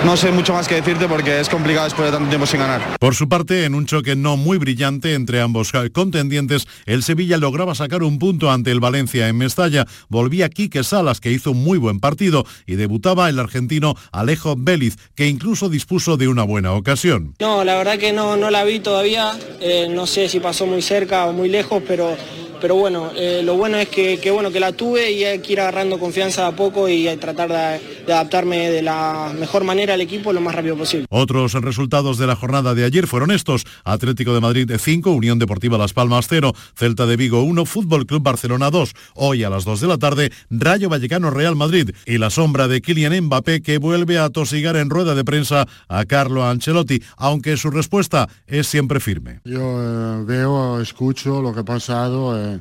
[0.04, 2.96] no sé mucho más que decirte porque es complicado después de tanto tiempo sin ganar.
[2.98, 7.74] Por su parte, en un choque no muy brillante entre ambos contendientes, el Sevilla lograba
[7.74, 9.86] sacar un punto ante el Valencia en Mestalla.
[10.08, 14.96] Volvía Quique Salas, que hizo un muy buen partido, y debutaba el argentino Alejo Vélez,
[15.14, 17.34] que incluso dispuso de una buena ocasión.
[17.40, 19.32] No, la verdad que no, no la vi todavía.
[19.60, 22.16] Eh, no sé si pasó muy cerca o muy lejos, pero
[22.62, 25.61] pero bueno, eh, lo bueno es que, bueno, que la tuve y hay que ir
[25.61, 30.40] agarrando confianza a poco y tratar de, adaptarme de la mejor manera al equipo lo
[30.40, 31.07] más rápido posible.
[31.11, 33.64] Otros resultados de la jornada de ayer fueron estos.
[33.83, 38.22] Atlético de Madrid 5, Unión Deportiva Las Palmas 0, Celta de Vigo 1, Fútbol Club
[38.22, 38.92] Barcelona 2.
[39.16, 42.81] Hoy a las 2 de la tarde, Rayo Vallecano Real Madrid y la sombra de
[42.81, 47.72] Kylian Mbappé que vuelve a tosigar en rueda de prensa a Carlo Ancelotti, aunque su
[47.72, 49.40] respuesta es siempre firme.
[49.44, 52.38] Yo eh, veo, escucho lo que ha pasado.
[52.38, 52.51] Eh,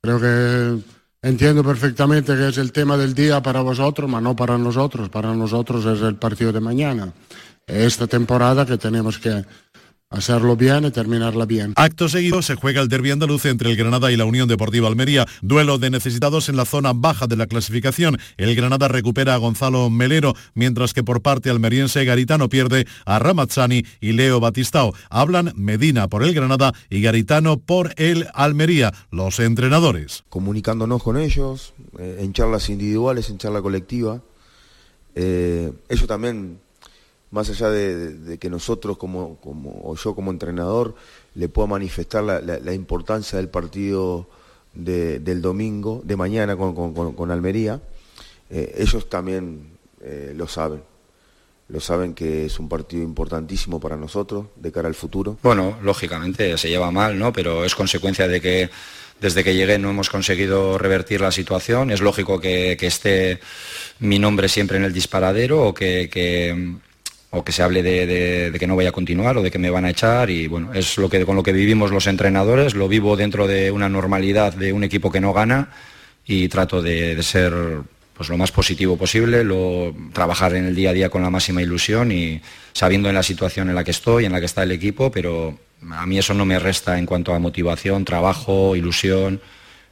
[0.00, 0.82] Creo que
[1.22, 5.08] entiendo perfectamente que es el tema del día para vosotros, pero no para nosotros.
[5.08, 7.12] Para nosotros es el partido de mañana.
[7.66, 9.44] Esta temporada que tenemos que
[10.10, 11.72] hacerlo bien y terminarla bien.
[11.76, 15.26] Acto seguido se juega el derbi andaluz entre el Granada y la Unión Deportiva Almería,
[15.42, 18.18] duelo de necesitados en la zona baja de la clasificación.
[18.36, 23.84] El Granada recupera a Gonzalo Melero, mientras que por parte almeriense Garitano pierde a Ramazzani
[24.00, 24.94] y Leo Batistao.
[25.10, 30.24] Hablan Medina por el Granada y Garitano por el Almería, los entrenadores.
[30.28, 34.22] Comunicándonos con ellos, eh, en charlas individuales, en charla colectiva.
[35.14, 36.60] Eh, ellos también
[37.30, 40.94] más allá de, que nosotros como, como, o yo como entrenador
[41.34, 44.28] le pueda manifestar la, importancia del partido
[44.74, 47.80] del domingo, de mañana con, Almería,
[48.50, 50.82] eh, ellos también eh, lo saben.
[51.68, 55.36] Lo saben que es un partido importantísimo para nosotros de cara al futuro.
[55.42, 57.30] Bueno, lógicamente se lleva mal, ¿no?
[57.30, 58.70] Pero es consecuencia de que
[59.20, 61.90] desde que llegué no hemos conseguido revertir la situación.
[61.90, 63.40] Es lógico que, esté
[63.98, 66.08] mi nombre siempre en el disparadero o que
[67.30, 69.84] o que se hable de, que no vaya a continuar o de que me van
[69.84, 73.16] a echar y bueno, es lo que con lo que vivimos los entrenadores, lo vivo
[73.16, 75.70] dentro de una normalidad de un equipo que no gana
[76.26, 77.52] y trato de, ser
[78.14, 81.62] pues lo más positivo posible, lo, trabajar en el día a día con la máxima
[81.62, 82.40] ilusión y
[82.72, 85.58] sabiendo en la situación en la que estoy, en la que está el equipo, pero
[85.90, 89.40] a mí eso no me resta en cuanto a motivación, trabajo, ilusión.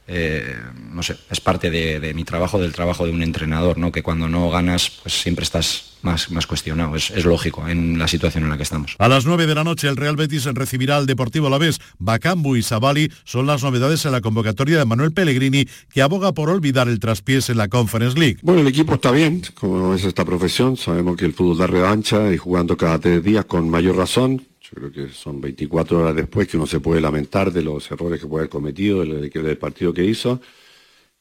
[0.08, 0.54] Eh,
[0.92, 3.90] no sé, es parte de, de, mi trabajo, del trabajo de un entrenador, ¿no?
[3.90, 6.94] que cuando no ganas, pues siempre estás más, más cuestionado.
[6.96, 8.94] Es, lógico en la situación en la que estamos.
[8.98, 11.80] A las 9 de la noche el Real Betis recibirá al Deportivo Alavés.
[11.98, 16.48] Bacambu y Sabali son las novedades en la convocatoria de Manuel Pellegrini, que aboga por
[16.48, 18.38] olvidar el traspiés en la Conference League.
[18.42, 20.76] Bueno, el equipo está bien, como es esta profesión.
[20.76, 24.46] Sabemos que el fútbol da revancha y jugando cada tres días con mayor razón.
[24.70, 28.20] Yo creo que son 24 horas después que uno se puede lamentar de los errores
[28.20, 30.40] que puede haber cometido, del, partido que hizo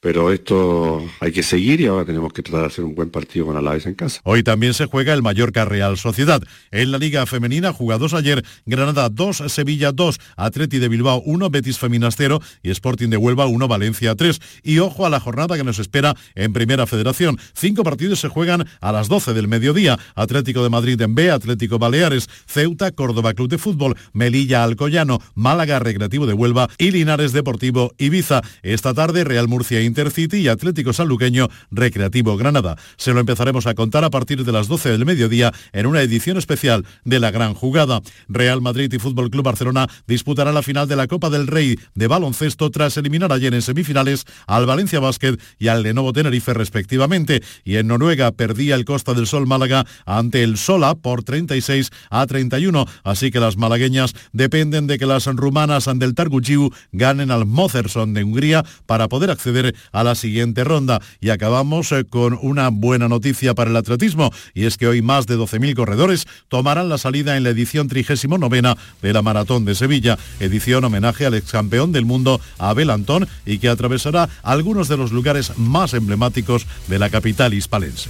[0.05, 3.47] pero esto hay que seguir y ahora tenemos que tratar de hacer un buen partido
[3.47, 4.21] con Alaves en casa.
[4.23, 6.43] Hoy también se juega el Mallorca Real Sociedad.
[6.69, 11.79] En la Liga Femenina jugados ayer Granada 2, Sevilla 2, Atleti de Bilbao 1, Betis
[11.79, 14.39] Feminas 0 y Sporting de Huelva 1, Valencia 3.
[14.61, 17.39] Y ojo a la jornada que nos espera en Primera Federación.
[17.55, 19.97] Cinco partidos se juegan a las 12 del mediodía.
[20.13, 25.79] Atlético de Madrid en B, Atlético Baleares, Ceuta, Córdoba Club de Fútbol, Melilla Alcoyano, Málaga
[25.79, 28.43] Recreativo de Huelva y Linares Deportivo Ibiza.
[28.61, 32.75] Esta tarde Real Murcia Intercity y Atlético Sanluqueño Recreativo Granada.
[32.97, 36.35] Se lo empezaremos a contar a partir de las 12 del mediodía en una edición
[36.35, 38.01] especial de la gran jugada.
[38.27, 42.07] Real Madrid y Fútbol Club Barcelona disputarán la final de la Copa del Rey de
[42.07, 47.41] baloncesto tras eliminar ayer en semifinales al Valencia Basket y al Lenovo Tenerife respectivamente.
[47.63, 52.25] Y en Noruega perdía el Costa del Sol Málaga ante el Sola por 36 a
[52.27, 52.85] 31.
[53.05, 58.25] Así que las malagueñas dependen de que las rumanas del Targuchiu ganen al Mozerson de
[58.25, 61.01] Hungría para poder acceder a la siguiente ronda.
[61.19, 65.25] Y acabamos eh, con una buena noticia para el atletismo y es que hoy más
[65.27, 70.17] de 12.000 corredores tomarán la salida en la edición 39 de la Maratón de Sevilla,
[70.39, 75.11] edición homenaje al ex campeón del mundo Abel Antón y que atravesará algunos de los
[75.11, 78.09] lugares más emblemáticos de la capital hispalense.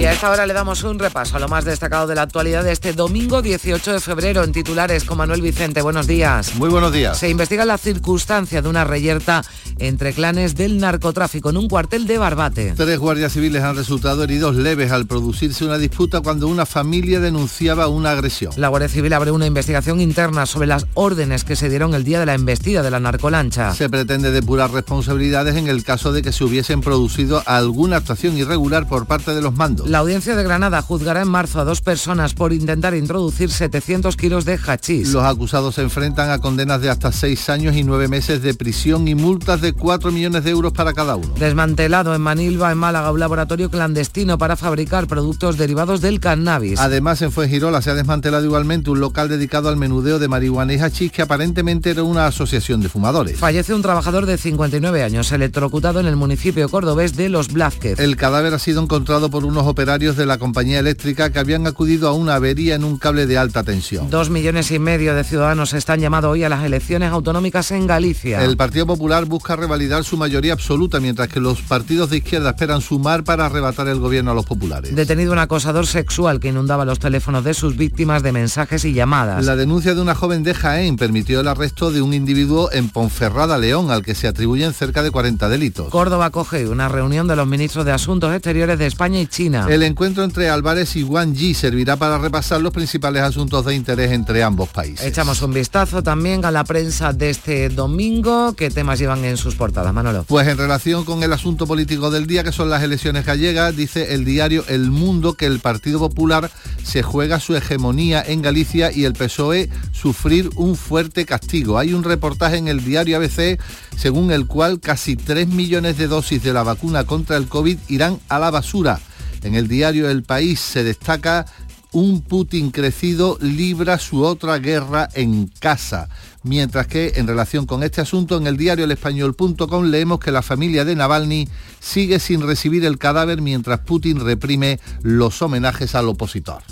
[0.00, 2.64] Y a esta hora le damos un repaso a lo más destacado de la actualidad
[2.64, 5.82] de este domingo 18 de febrero en titulares con Manuel Vicente.
[5.82, 6.54] Buenos días.
[6.54, 7.18] Muy buenos días.
[7.18, 9.44] Se investiga la circunstancia de una reyerta
[9.78, 12.72] entre clanes del narcotráfico en un cuartel de Barbate.
[12.78, 17.88] Tres guardias civiles han resultado heridos leves al producirse una disputa cuando una familia denunciaba
[17.88, 18.54] una agresión.
[18.56, 22.20] La Guardia Civil abre una investigación interna sobre las órdenes que se dieron el día
[22.20, 23.74] de la embestida de la narcolancha.
[23.74, 28.88] Se pretende depurar responsabilidades en el caso de que se hubiesen producido alguna actuación irregular
[28.88, 29.89] por parte de los mandos.
[29.90, 34.44] La audiencia de Granada juzgará en marzo a dos personas por intentar introducir 700 kilos
[34.44, 35.08] de hachís.
[35.08, 39.08] Los acusados se enfrentan a condenas de hasta seis años y nueve meses de prisión
[39.08, 41.34] y multas de 4 millones de euros para cada uno.
[41.40, 46.78] Desmantelado en Manilva, en Málaga, un laboratorio clandestino para fabricar productos derivados del cannabis.
[46.78, 50.78] Además, en Fuengirola se ha desmantelado igualmente un local dedicado al menudeo de marihuana y
[50.78, 53.40] hachís que aparentemente era una asociación de fumadores.
[53.40, 57.98] Fallece un trabajador de 59 años electrocutado en el municipio cordobés de Los Blázquez.
[57.98, 62.06] El cadáver ha sido encontrado por unos operarios de la compañía eléctrica que habían acudido
[62.06, 64.10] a una avería en un cable de alta tensión.
[64.10, 68.44] Dos millones y medio de ciudadanos están llamados hoy a las elecciones autonómicas en Galicia.
[68.44, 72.82] El Partido Popular busca revalidar su mayoría absoluta, mientras que los partidos de izquierda esperan
[72.82, 74.94] sumar para arrebatar el gobierno a los populares.
[74.94, 79.46] Detenido un acosador sexual que inundaba los teléfonos de sus víctimas de mensajes y llamadas.
[79.46, 83.56] La denuncia de una joven de Jaén permitió el arresto de un individuo en Ponferrada,
[83.56, 85.88] León, al que se atribuyen cerca de 40 delitos.
[85.88, 89.69] Córdoba acoge una reunión de los ministros de Asuntos Exteriores de España y China.
[89.70, 94.10] El encuentro entre Álvarez y Wang Yi servirá para repasar los principales asuntos de interés
[94.10, 95.06] entre ambos países.
[95.06, 98.54] Echamos un vistazo también a la prensa de este domingo.
[98.54, 100.24] ¿Qué temas llevan en sus portadas, Manolo?
[100.24, 104.12] Pues en relación con el asunto político del día, que son las elecciones gallegas, dice
[104.12, 106.50] el diario El Mundo que el Partido Popular
[106.82, 111.78] se juega su hegemonía en Galicia y el PSOE sufrir un fuerte castigo.
[111.78, 113.60] Hay un reportaje en el diario ABC
[113.96, 118.18] según el cual casi 3 millones de dosis de la vacuna contra el COVID irán
[118.28, 118.98] a la basura.
[119.42, 121.46] En el diario El País se destaca
[121.92, 126.08] un Putin crecido libra su otra guerra en casa.
[126.42, 130.84] Mientras que en relación con este asunto en el diario elespañol.com leemos que la familia
[130.84, 131.48] de Navalny
[131.80, 136.62] sigue sin recibir el cadáver mientras Putin reprime los homenajes al opositor.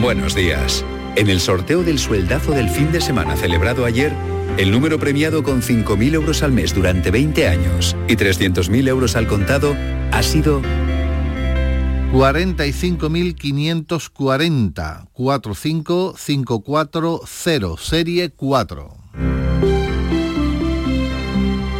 [0.00, 0.84] Buenos días.
[1.16, 4.14] En el sorteo del sueldazo del fin de semana celebrado ayer,
[4.58, 9.28] el número premiado con 5.000 euros al mes durante 20 años y 300.000 euros al
[9.28, 9.76] contado
[10.10, 10.60] ha sido
[12.12, 18.96] 45.540 45540 serie 4.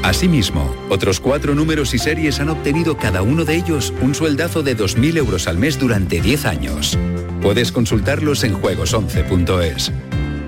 [0.05, 4.77] Asimismo, otros cuatro números y series han obtenido cada uno de ellos un sueldazo de
[4.77, 6.97] 2.000 euros al mes durante 10 años.
[7.43, 9.93] Puedes consultarlos en juegos11.es.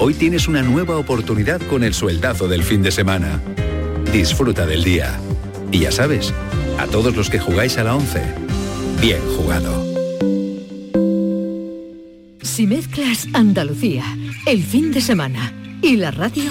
[0.03, 3.39] Hoy tienes una nueva oportunidad con el sueldazo del fin de semana.
[4.11, 5.21] Disfruta del día.
[5.71, 6.33] Y ya sabes,
[6.79, 8.23] a todos los que jugáis a la 11,
[9.03, 9.85] bien jugado.
[12.41, 14.05] Si mezclas Andalucía,
[14.47, 16.51] el fin de semana y la radio,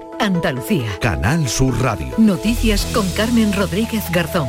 [0.21, 0.85] Andalucía.
[1.01, 2.13] Canal Sur Radio.
[2.19, 4.47] Noticias con Carmen Rodríguez Garzón.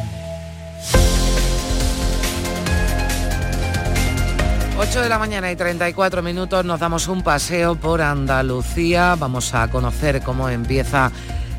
[4.76, 9.16] 8 de la mañana y 34 minutos nos damos un paseo por Andalucía.
[9.18, 11.10] Vamos a conocer cómo empieza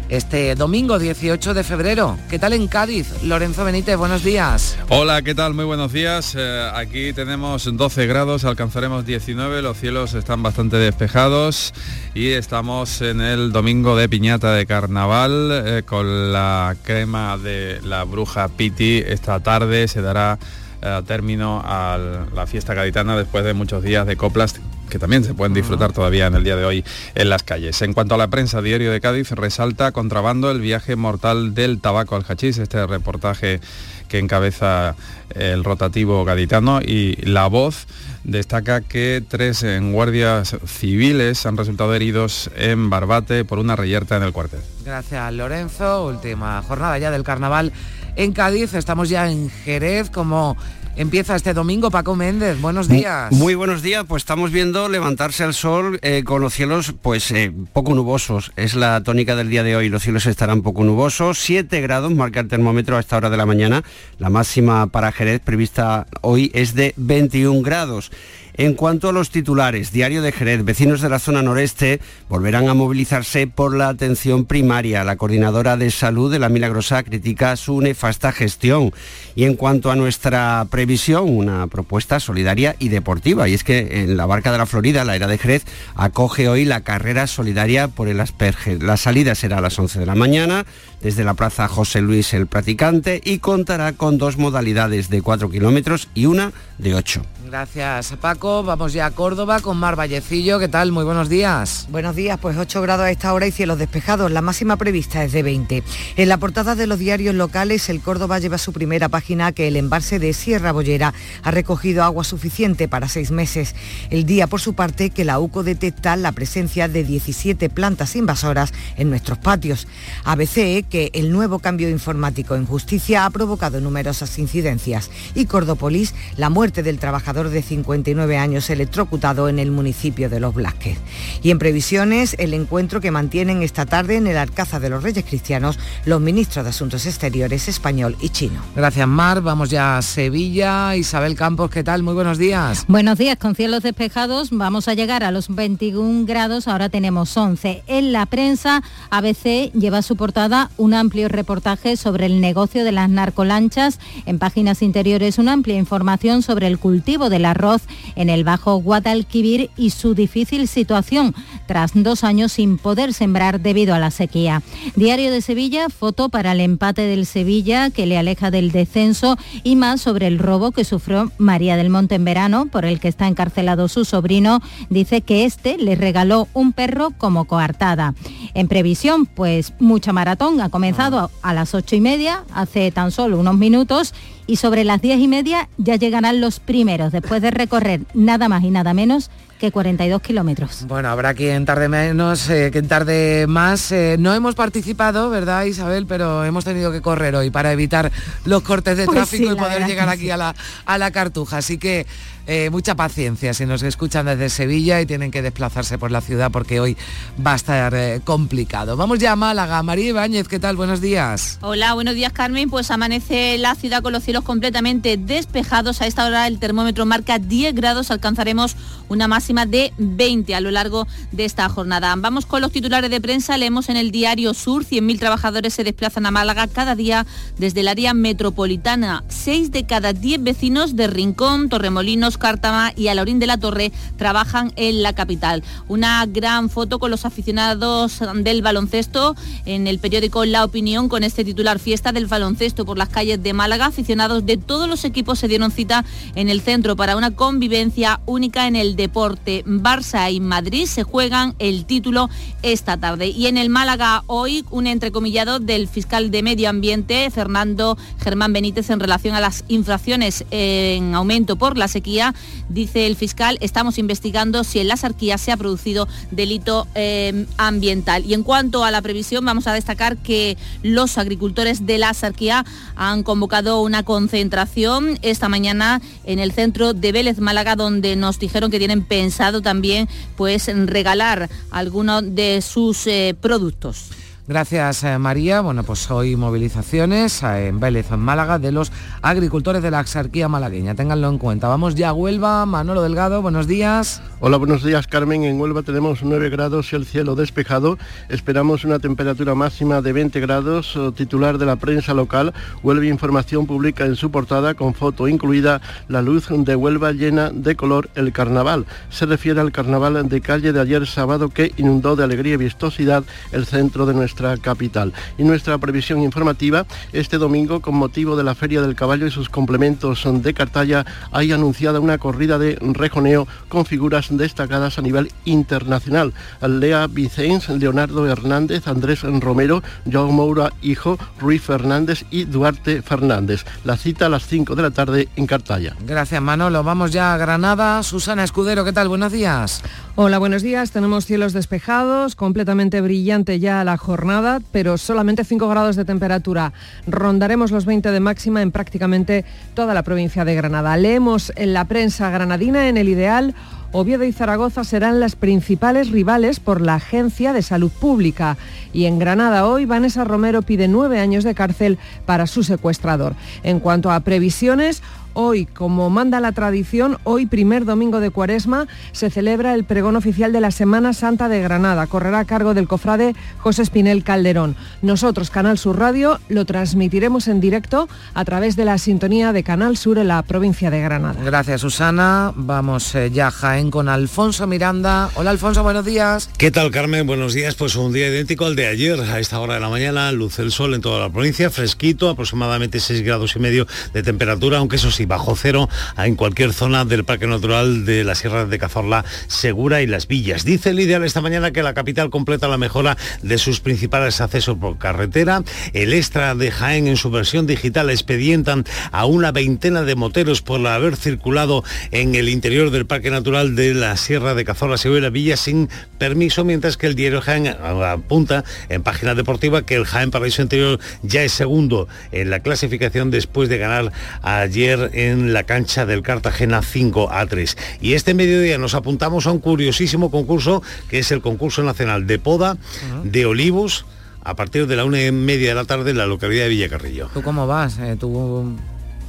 [0.10, 2.18] este domingo 18 de febrero.
[2.30, 3.24] ¿Qué tal en Cádiz?
[3.24, 4.78] Lorenzo Benítez, buenos días.
[4.90, 5.54] Hola, ¿qué tal?
[5.54, 6.36] Muy buenos días.
[6.38, 11.74] Eh, aquí tenemos 12 grados, alcanzaremos 19, los cielos están bastante despejados
[12.14, 18.04] y estamos en el domingo de piñata de carnaval eh, con la crema de la
[18.04, 19.04] bruja Piti.
[19.06, 20.38] Esta tarde se dará
[20.82, 21.98] eh, término a
[22.36, 24.56] la fiesta gaditana después de muchos días de coplas
[24.90, 27.82] que también se pueden disfrutar todavía en el día de hoy en las calles.
[27.82, 32.16] En cuanto a la prensa, Diario de Cádiz resalta contrabando el viaje mortal del tabaco
[32.16, 33.60] al hachís, este reportaje
[34.08, 34.96] que encabeza
[35.34, 37.88] el rotativo gaditano y La Voz
[38.24, 44.32] destaca que tres guardias civiles han resultado heridos en Barbate por una reyerta en el
[44.32, 44.62] cuartel.
[44.86, 47.74] Gracias Lorenzo, última jornada ya del carnaval
[48.16, 50.56] en Cádiz, estamos ya en Jerez como
[50.96, 51.92] empieza este domingo.
[51.92, 53.32] Paco Méndez, buenos días.
[53.32, 57.52] Muy buenos días, pues estamos viendo levantarse al sol eh, con los cielos pues eh,
[57.74, 58.52] poco nubosos.
[58.56, 61.40] Es la tónica del día de hoy, los cielos estarán poco nubosos.
[61.40, 63.84] 7 grados marca el termómetro a esta hora de la mañana.
[64.20, 68.12] La máxima para Jerez prevista hoy es de 21 grados.
[68.56, 72.00] En cuanto a los titulares, Diario de Jerez, vecinos de la zona noreste
[72.30, 75.04] volverán a movilizarse por la atención primaria.
[75.04, 78.94] La coordinadora de salud de la Milagrosa critica su nefasta gestión.
[79.34, 83.50] Y en cuanto a nuestra previsión, una propuesta solidaria y deportiva.
[83.50, 86.64] Y es que en la Barca de la Florida, la era de Jerez, acoge hoy
[86.64, 88.78] la carrera solidaria por el Asperge.
[88.78, 90.68] La salida será a las 11 de la mañana
[91.02, 96.08] desde la Plaza José Luis el Practicante y contará con dos modalidades de 4 kilómetros
[96.14, 97.24] y una de 8.
[97.54, 98.64] Gracias Paco.
[98.64, 100.58] Vamos ya a Córdoba con Mar Vallecillo.
[100.58, 100.92] ¿Qué tal?
[100.92, 101.86] Muy buenos días.
[101.92, 104.32] Buenos días, pues 8 grados a esta hora y cielos despejados.
[104.32, 105.84] La máxima prevista es de 20.
[106.16, 109.76] En la portada de los diarios locales, el Córdoba lleva su primera página que el
[109.76, 113.76] embalse de Sierra Bollera ha recogido agua suficiente para seis meses.
[114.10, 118.74] El día, por su parte, que la UCO detecta la presencia de 17 plantas invasoras
[118.98, 119.88] en nuestros patios.
[120.24, 125.12] ABC, que el nuevo cambio informático en justicia ha provocado numerosas incidencias.
[125.36, 130.54] Y Cordopolis, la muerte del trabajador de 59 años electrocutado en el municipio de Los
[130.54, 130.98] Blasques.
[131.42, 135.26] Y en previsiones, el encuentro que mantienen esta tarde en el Alcázar de los Reyes
[135.26, 138.62] Cristianos los ministros de Asuntos Exteriores español y chino.
[138.76, 139.42] Gracias, Mar.
[139.42, 140.96] Vamos ya a Sevilla.
[140.96, 142.04] Isabel Campos, ¿qué tal?
[142.04, 142.86] Muy buenos días.
[142.88, 144.50] Buenos días, con cielos despejados.
[144.52, 147.84] Vamos a llegar a los 21 grados, ahora tenemos 11.
[147.88, 152.92] En la prensa, ABC lleva a su portada un amplio reportaje sobre el negocio de
[152.92, 154.00] las narcolanchas.
[154.26, 157.84] En páginas interiores, una amplia información sobre el cultivo del arroz
[158.16, 161.36] en el Bajo Guadalquivir y su difícil situación
[161.68, 164.62] tras dos años sin poder sembrar debido a la sequía.
[164.96, 169.76] Diario de Sevilla, foto para el empate del Sevilla que le aleja del descenso y
[169.76, 173.28] más sobre el robo que sufrió María del Monte en verano, por el que está
[173.28, 174.62] encarcelado su sobrino.
[174.90, 178.14] Dice que este le regaló un perro como coartada.
[178.54, 183.40] En previsión, pues mucha maratón ha comenzado a las ocho y media, hace tan solo
[183.40, 184.14] unos minutos,
[184.48, 188.64] y sobre las diez y media ya llegarán los primeros, después de recorrer nada más
[188.64, 189.30] y nada menos
[189.64, 190.86] que 42 kilómetros.
[190.88, 193.94] Bueno, habrá quien tarde menos, eh, quien tarde más.
[193.94, 196.06] Eh, no hemos participado, ¿verdad, Isabel?
[196.06, 198.12] Pero hemos tenido que correr hoy para evitar
[198.44, 200.32] los cortes de Pues tráfico sí, y poder llegar aquí sí.
[200.32, 200.54] a la,
[200.86, 201.60] a la cartuja.
[201.60, 202.06] Así que
[202.46, 206.52] eh, mucha paciencia si nos escuchan desde Sevilla y tienen que desplazarse por la ciudad
[206.52, 206.98] porque hoy
[207.46, 208.98] va a estar eh, complicado.
[208.98, 209.82] Vamos ya a Málaga.
[209.82, 210.76] María Ibáñez, ¿qué tal?
[210.76, 211.58] Buenos días.
[211.62, 212.70] Hola, buenos días Carmen.
[212.70, 216.02] Pues amanece la ciudad con los cielos completamente despejados.
[216.02, 218.12] A esta hora el termómetro marca 10 grados.
[218.12, 218.76] Alcanzaremos
[219.08, 222.14] una máxima de 20 a lo largo de esta jornada.
[222.18, 223.58] Vamos con los titulares de prensa.
[223.58, 227.26] Leemos en el diario Sur, 100.000 trabajadores se desplazan a Málaga cada día
[227.58, 229.24] desde el área metropolitana.
[229.30, 234.74] 6 de cada 10 vecinos de Rincón, Torremolinos, Cártama y Alorín de la Torre trabajan
[234.76, 235.64] en la capital.
[235.88, 239.36] Una gran foto con los aficionados del baloncesto
[239.66, 243.54] en el periódico La Opinión con este titular Fiesta del baloncesto por las calles de
[243.54, 243.86] Málaga.
[243.86, 246.04] Aficionados de todos los equipos se dieron cita
[246.36, 249.33] en el centro para una convivencia única en el deporte.
[249.36, 252.30] Barça y Madrid se juegan el título
[252.62, 253.28] esta tarde.
[253.28, 258.90] Y en el Málaga hoy un entrecomillado del fiscal de Medio Ambiente, Fernando Germán Benítez,
[258.90, 262.34] en relación a las infracciones en aumento por la sequía.
[262.70, 268.26] Dice el fiscal, estamos investigando si en la sarquía se ha producido delito eh, ambiental.
[268.26, 272.66] Y en cuanto a la previsión, vamos a destacar que los agricultores de la sarquía
[272.96, 278.72] han convocado una concentración esta mañana en el centro de Vélez Málaga, donde nos dijeron
[278.72, 279.23] que tienen pensado
[279.62, 284.10] también pues regalar algunos de sus eh, productos.
[284.46, 285.62] Gracias eh, María.
[285.62, 288.92] Bueno, pues hoy movilizaciones eh, en Vélez, en Málaga, de los
[289.22, 290.96] agricultores de la Axarquía malagueña.
[290.96, 291.70] Ténganlo en cuenta.
[291.70, 292.66] Vamos ya a Huelva.
[292.66, 294.22] Manolo Delgado, buenos días.
[294.42, 295.46] Hola, buenos días Carmen.
[295.46, 297.98] En Huelva tenemos 9 grados y el cielo despejado.
[298.28, 301.00] Esperamos una temperatura máxima de 20 grados.
[301.16, 305.80] Titular de la prensa local, Huelva Información publica en su portada, con foto incluida,
[306.10, 308.88] la luz de Huelva llena de color el carnaval.
[309.10, 313.24] Se refiere al carnaval de calle de ayer sábado que inundó de alegría y vistosidad
[313.54, 315.14] el centro de nuestra capital.
[315.38, 319.50] Y nuestra previsión informativa, este domingo, con motivo de la Feria del Caballo y sus
[319.50, 326.34] complementos de Cartaya, hay anunciada una corrida de rejoneo con figuras destacadas a nivel internacional.
[326.62, 333.66] Lea Vicens, Leonardo Hernández, Andrés Romero, João Moura Hijo, Ruiz Fernández y Duarte Fernández.
[333.84, 335.96] La cita a las 5 de la tarde en Cartaya.
[336.06, 336.84] Gracias Manolo.
[336.84, 338.02] Vamos ya a Granada.
[338.04, 339.08] Susana Escudero, ¿qué tal?
[339.08, 339.84] Buenos días.
[340.16, 340.92] Hola, buenos días.
[340.92, 344.23] Tenemos cielos despejados, completamente brillante ya la jornada
[344.72, 346.74] pero solamente 5 grados de temperatura.
[347.08, 350.98] Rondaremos los 20 de máxima en prácticamente toda la provincia de Granada.
[350.98, 353.56] Leemos en la prensa granadina en el ideal
[353.96, 358.58] Oviedo y Zaragoza serán las principales rivales por la Agencia de Salud Pública.
[358.92, 363.36] Y en Granada hoy, Vanessa Romero pide nueve años de cárcel para su secuestrador.
[363.62, 365.04] En cuanto a previsiones,
[365.36, 370.54] Hoy, como manda la tradición, hoy primer domingo de Cuaresma, se celebra el pregón oficial
[370.54, 372.06] de la Semana Santa de Granada.
[372.06, 374.76] Correrá a cargo del cofrade José Espinel Calderón.
[375.02, 379.98] Nosotros, Canal Sur Radio, lo transmitiremos en directo a través de la sintonía de Canal
[379.98, 381.42] Sur en la provincia de Granada.
[381.44, 382.54] Gracias, Susana.
[382.56, 385.32] Vamos eh, ya a Jaén con Alfonso Miranda.
[385.34, 386.50] Hola, Alfonso, buenos días.
[386.58, 387.26] ¿Qué tal, Carmen?
[387.26, 387.74] Buenos días.
[387.74, 389.20] Pues un día idéntico al de ayer.
[389.20, 393.00] A esta hora de la mañana, luz el sol en toda la provincia, fresquito, aproximadamente
[393.00, 397.24] 6 grados y medio de temperatura, aunque eso sí, bajo cero en cualquier zona del
[397.24, 400.66] Parque Natural de la Sierra de Cazorla, Segura y Las Villas.
[400.66, 404.78] Dice el ideal esta mañana que la capital completa la mejora de sus principales accesos
[404.78, 405.64] por carretera.
[405.94, 410.86] El extra de Jaén en su versión digital expedientan a una veintena de moteros por
[410.86, 415.24] haber circulado en el interior del Parque Natural de la Sierra de Cazorla, Segura y
[415.24, 420.06] Las Villas sin permiso, mientras que el diario Jaén apunta en página deportiva que el
[420.06, 424.12] Jaén Paraíso Interior ya es segundo en la clasificación después de ganar
[424.42, 427.78] ayer en la cancha del Cartagena 5 a 3.
[428.02, 432.40] Y este mediodía nos apuntamos a un curiosísimo concurso que es el concurso nacional de
[432.40, 432.78] poda
[433.24, 434.06] de olivos
[434.44, 437.30] a partir de la una y media de la tarde en la localidad de Villacarrillo.
[437.34, 437.98] ¿Tú cómo vas?
[438.00, 438.76] Eh, ¿Tú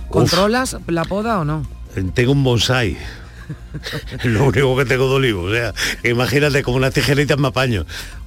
[0.09, 1.66] controlas la poda o no?
[2.14, 2.97] Tengo un bonsai.
[4.24, 7.85] Lo único que tengo de olivos, o sea, imagínate como una tijerita me apaño.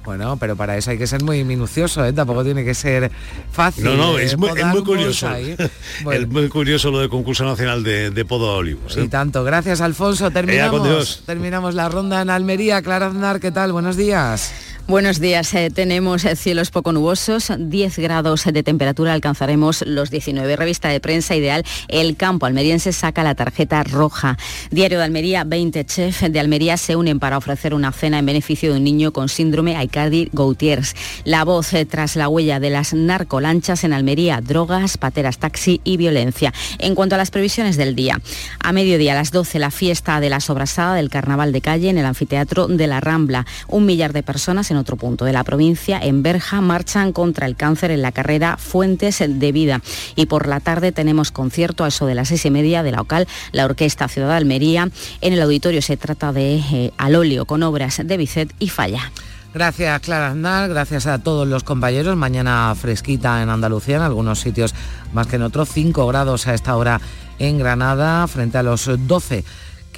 [0.08, 2.14] Bueno, pero para eso hay que ser muy minucioso, ¿eh?
[2.14, 3.10] tampoco tiene que ser
[3.52, 3.84] fácil.
[3.84, 4.48] No, no, es, muy,
[4.82, 5.28] curioso.
[6.10, 8.96] Es muy curioso lo del concurso nacional de, de podo olivos.
[8.96, 10.30] Y tanto, gracias Alfonso.
[10.30, 12.80] Terminamos, terminamos la ronda en Almería.
[12.80, 13.72] Clara Aznar, ¿qué tal?
[13.72, 14.50] Buenos días.
[14.88, 15.52] Buenos días.
[15.52, 20.56] Eh, tenemos eh, cielos poco nubosos, 10 grados de temperatura, alcanzaremos los 19.
[20.56, 24.38] Revista de prensa ideal, El Campo Almeriense saca la tarjeta roja.
[24.70, 28.72] Diario de Almería, 20 chefs de Almería se unen para ofrecer una cena en beneficio
[28.72, 30.96] de un niño con síndrome Aicardi Gautiers.
[31.24, 35.98] La voz eh, tras la huella de las narcolanchas en Almería, drogas, pateras taxi y
[35.98, 36.54] violencia.
[36.78, 38.22] En cuanto a las previsiones del día,
[38.58, 41.98] a mediodía a las 12 la fiesta de la sobrasada del Carnaval de Calle en
[41.98, 43.44] el anfiteatro de la Rambla.
[43.66, 47.56] Un millar de personas en otro punto de la provincia, en Berja, marchan contra el
[47.56, 49.82] cáncer en la carrera Fuentes de Vida.
[50.16, 53.02] Y por la tarde tenemos concierto a eso de las seis y media de la
[53.02, 54.88] OCAL, la Orquesta Ciudad de Almería.
[55.20, 59.12] En el auditorio se trata de eh, Al óleo con obras de Bicet y Falla.
[59.54, 62.16] Gracias Clara Aznar, gracias a todos los compañeros.
[62.16, 64.74] Mañana fresquita en Andalucía, en algunos sitios
[65.12, 67.00] más que en otros, 5 grados a esta hora
[67.38, 69.44] en Granada, frente a los 12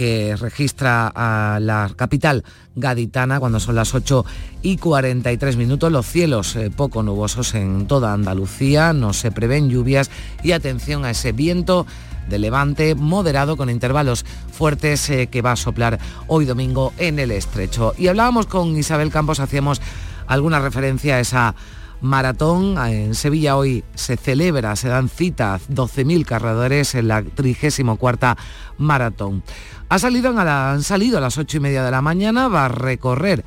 [0.00, 2.42] que registra a la capital
[2.74, 4.24] gaditana cuando son las 8
[4.62, 5.92] y 43 minutos.
[5.92, 10.10] Los cielos eh, poco nubosos en toda Andalucía, no se prevén lluvias
[10.42, 11.86] y atención a ese viento
[12.30, 15.98] de levante moderado con intervalos fuertes eh, que va a soplar
[16.28, 17.92] hoy domingo en el estrecho.
[17.98, 19.82] Y hablábamos con Isabel Campos, hacíamos
[20.26, 21.54] alguna referencia a esa
[22.00, 22.76] maratón.
[22.78, 28.36] En Sevilla hoy se celebra, se dan citas 12.000 cargadores en la 34
[28.78, 29.42] maratón.
[29.88, 33.44] Ha salido han salido a las ocho y media de la mañana, va a recorrer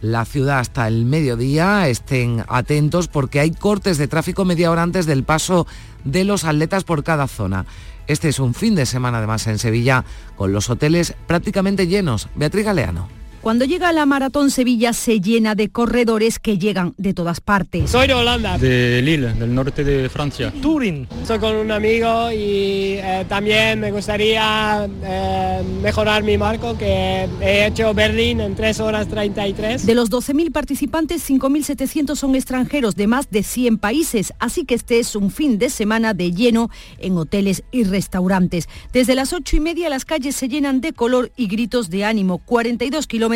[0.00, 1.88] la ciudad hasta el mediodía.
[1.88, 5.66] Estén atentos porque hay cortes de tráfico media hora antes del paso
[6.04, 7.66] de los atletas por cada zona.
[8.06, 10.04] Este es un fin de semana además en Sevilla
[10.36, 12.28] con los hoteles prácticamente llenos.
[12.34, 13.08] Beatriz Galeano.
[13.46, 17.88] Cuando llega a la Maratón Sevilla se llena de corredores que llegan de todas partes.
[17.88, 18.58] Soy de Holanda.
[18.58, 20.52] De Lille, del norte de Francia.
[20.60, 21.06] Turín.
[21.24, 27.66] Soy con un amigo y eh, también me gustaría eh, mejorar mi marco que he
[27.66, 29.86] hecho Berlín en 3 horas 33.
[29.86, 34.98] De los 12.000 participantes, 5.700 son extranjeros de más de 100 países, así que este
[34.98, 36.68] es un fin de semana de lleno
[36.98, 38.68] en hoteles y restaurantes.
[38.92, 42.38] Desde las 8 y media las calles se llenan de color y gritos de ánimo.
[42.38, 43.35] 42 kilómetros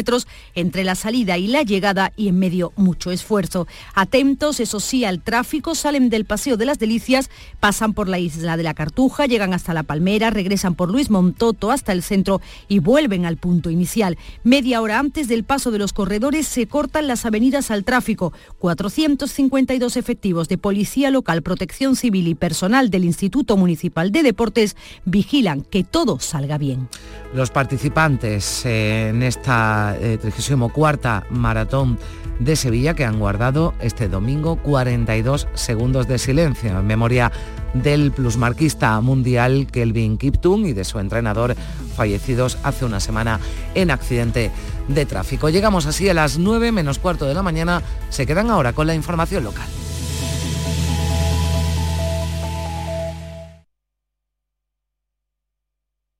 [0.54, 3.66] entre la salida y la llegada y en medio mucho esfuerzo.
[3.94, 7.30] Atentos, eso sí, al tráfico, salen del Paseo de las Delicias,
[7.60, 11.70] pasan por la isla de la Cartuja, llegan hasta La Palmera, regresan por Luis Montoto
[11.70, 14.18] hasta el centro y vuelven al punto inicial.
[14.44, 18.32] Media hora antes del paso de los corredores se cortan las avenidas al tráfico.
[18.58, 25.62] 452 efectivos de Policía Local, Protección Civil y personal del Instituto Municipal de Deportes vigilan
[25.62, 26.88] que todo salga bien.
[27.34, 29.79] Los participantes en esta
[30.20, 31.98] 34 eh, maratón
[32.38, 37.30] de Sevilla que han guardado este domingo 42 segundos de silencio en memoria
[37.74, 41.54] del plusmarquista mundial Kelvin Kiptum y de su entrenador
[41.96, 43.38] fallecidos hace una semana
[43.74, 44.50] en accidente
[44.88, 45.50] de tráfico.
[45.50, 47.82] Llegamos así a las 9 menos cuarto de la mañana.
[48.08, 49.68] Se quedan ahora con la información local.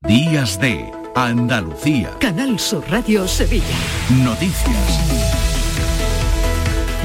[0.06, 2.10] Días de Andalucía.
[2.20, 3.64] Canal Sur Radio Sevilla.
[4.22, 4.76] Noticias.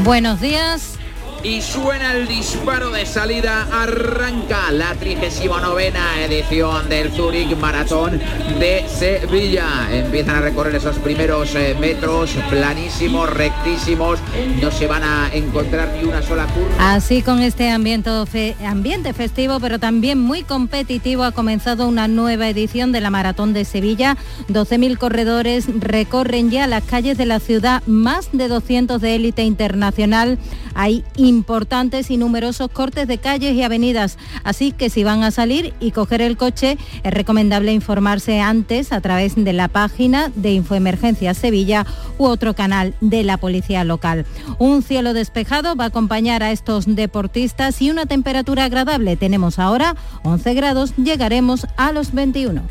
[0.03, 0.99] Buenos días.
[1.46, 5.93] Y suena el disparo de salida, arranca la 39
[6.26, 8.20] edición del Zurich Maratón
[8.60, 9.88] de Sevilla.
[9.91, 14.18] Empiezan a recorrer esos primeros eh, metros planísimos, rectísimos,
[14.60, 16.96] no se van a encontrar ni una sola curva.
[16.96, 23.02] Así con este ambiente, festivo, pero también muy competitivo, ha comenzado una nueva edición de
[23.02, 24.18] la Maratón de Sevilla.
[24.50, 30.39] 12.000 corredores recorren ya las calles de la ciudad, más de 200 de élite internacional.
[30.74, 31.04] Hay
[31.36, 35.92] importantes y numerosos cortes de calles y avenidas, así que si van a salir y
[35.92, 41.86] coger el coche, es recomendable informarse antes a través de la página de Infoemergencia Sevilla
[42.18, 44.26] u otro canal de la policía local.
[44.58, 49.18] Un cielo despejado va a acompañar a estos deportistas y una temperatura agradable.
[49.18, 52.64] Tenemos ahora 11 grados, llegaremos a los 21.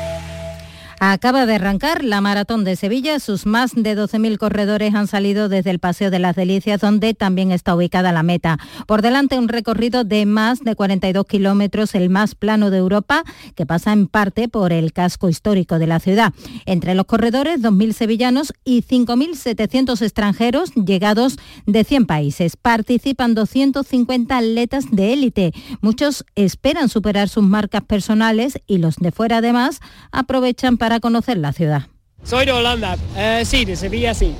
[1.03, 3.19] Acaba de arrancar la maratón de Sevilla.
[3.19, 7.51] Sus más de 12.000 corredores han salido desde el Paseo de las Delicias, donde también
[7.51, 8.59] está ubicada la meta.
[8.85, 13.23] Por delante un recorrido de más de 42 kilómetros, el más plano de Europa,
[13.55, 16.33] que pasa en parte por el casco histórico de la ciudad.
[16.67, 22.57] Entre los corredores, 2.000 sevillanos y 5.700 extranjeros llegados de 100 países.
[22.57, 25.51] Participan 250 atletas de élite.
[25.81, 29.79] Muchos esperan superar sus marcas personales y los de fuera además
[30.11, 31.83] aprovechan para conocer la ciudad.
[32.23, 34.35] Soy de Holanda, eh, sí, de Sevilla sí.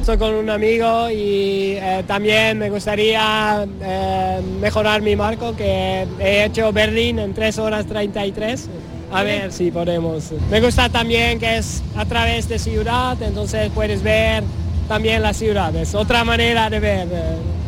[0.00, 6.44] Estoy con un amigo y eh, también me gustaría eh, mejorar mi marco que he
[6.44, 8.68] hecho Berlín en 3 horas 33.
[9.10, 10.32] A ver si podemos.
[10.50, 14.44] Me gusta también que es a través de ciudad, entonces puedes ver
[14.88, 15.74] también la ciudad.
[15.74, 17.08] Es otra manera de ver.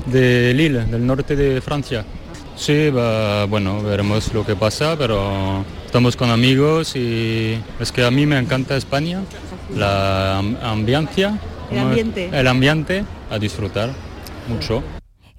[0.07, 2.05] De Lille, del norte de Francia.
[2.59, 8.27] Sí, bueno, veremos lo que pasa, pero estamos con amigos y es que a mí
[8.27, 9.23] me encanta España,
[9.75, 11.39] la ambiancia,
[11.71, 13.91] el ambiente, el ambiente a disfrutar
[14.49, 14.83] mucho.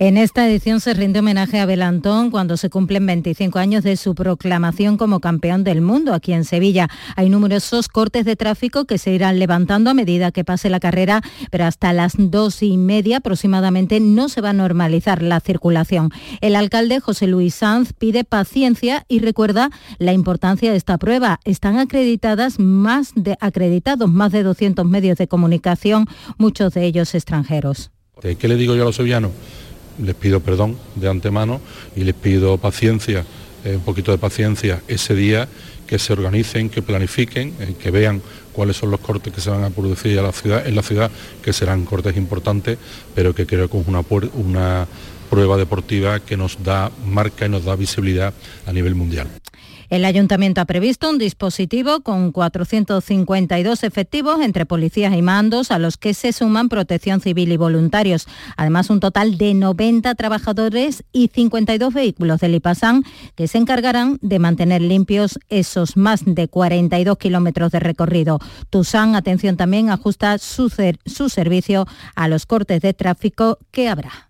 [0.02, 4.16] En esta edición se rinde homenaje a Belantón cuando se cumplen 25 años de su
[4.16, 6.88] proclamación como campeón del mundo aquí en Sevilla.
[7.18, 11.22] Hay numerosos cortes de tráfico que se irán levantando a medida que pase la carrera,
[11.52, 16.12] pero hasta las dos y media aproximadamente no se va a normalizar la circulación.
[16.40, 21.42] El alcalde José Luis Sanz pide paciencia y recuerda la importancia de esta prueba.
[21.44, 26.06] Están acreditadas más de acreditados más de 200 medios de comunicación,
[26.38, 27.92] muchos de ellos extranjeros.
[28.22, 29.32] ¿Qué le digo yo a los sevillanos?
[30.04, 31.62] Les pido perdón de antemano
[31.96, 33.26] y les pido paciencia,
[33.64, 35.48] eh, un poquito de paciencia ese día,
[35.88, 38.22] que se organicen, que planifiquen, eh, que vean
[38.54, 41.10] cuáles son los cortes que se van a producir en la ciudad, en la ciudad
[41.42, 42.78] que serán cortes importantes,
[43.16, 44.88] pero que creo que es una
[45.30, 48.34] prueba deportiva que nos da marca y nos da visibilidad
[48.66, 49.28] a nivel mundial.
[49.90, 55.98] El ayuntamiento ha previsto un dispositivo con 452 efectivos entre policías y mandos a los
[55.98, 58.28] que se suman protección civil y voluntarios.
[58.56, 63.04] Además, un total de 90 trabajadores y 52 vehículos del IPASAN
[63.36, 68.40] que se encargarán de mantener limpios esos más de 42 kilómetros de recorrido.
[68.70, 70.72] Tusan, atención también, ajusta su,
[71.06, 74.29] su servicio a los cortes de tráfico que habrá.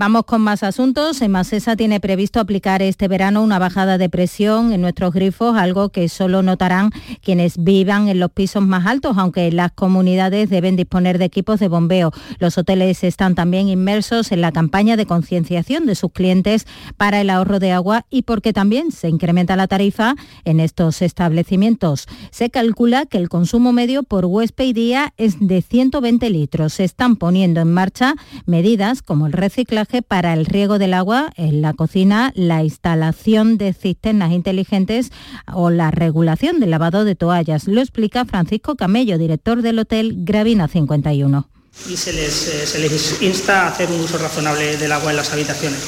[0.00, 1.20] Vamos con más asuntos.
[1.20, 6.08] Emasesa tiene previsto aplicar este verano una bajada de presión en nuestros grifos, algo que
[6.08, 6.88] solo notarán
[7.22, 11.68] quienes vivan en los pisos más altos, aunque las comunidades deben disponer de equipos de
[11.68, 12.12] bombeo.
[12.38, 17.28] Los hoteles están también inmersos en la campaña de concienciación de sus clientes para el
[17.28, 20.14] ahorro de agua y porque también se incrementa la tarifa
[20.46, 22.06] en estos establecimientos.
[22.30, 26.72] Se calcula que el consumo medio por huésped y día es de 120 litros.
[26.72, 28.14] Se están poniendo en marcha
[28.46, 33.72] medidas como el reciclaje para el riego del agua en la cocina, la instalación de
[33.72, 35.10] cisternas inteligentes
[35.52, 37.66] o la regulación del lavado de toallas.
[37.66, 41.48] Lo explica Francisco Camello, director del Hotel Gravina 51.
[41.88, 45.16] Y se les, eh, se les insta a hacer un uso razonable del agua en
[45.16, 45.80] las habitaciones.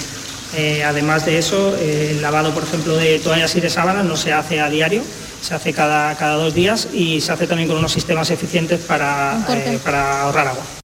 [0.57, 4.17] Eh, además de eso, eh, el lavado, por ejemplo, de toallas y de sábanas no
[4.17, 5.03] se hace a diario,
[5.41, 9.45] se hace cada, cada dos días y se hace también con unos sistemas eficientes para,
[9.83, 10.82] para ahorrar agua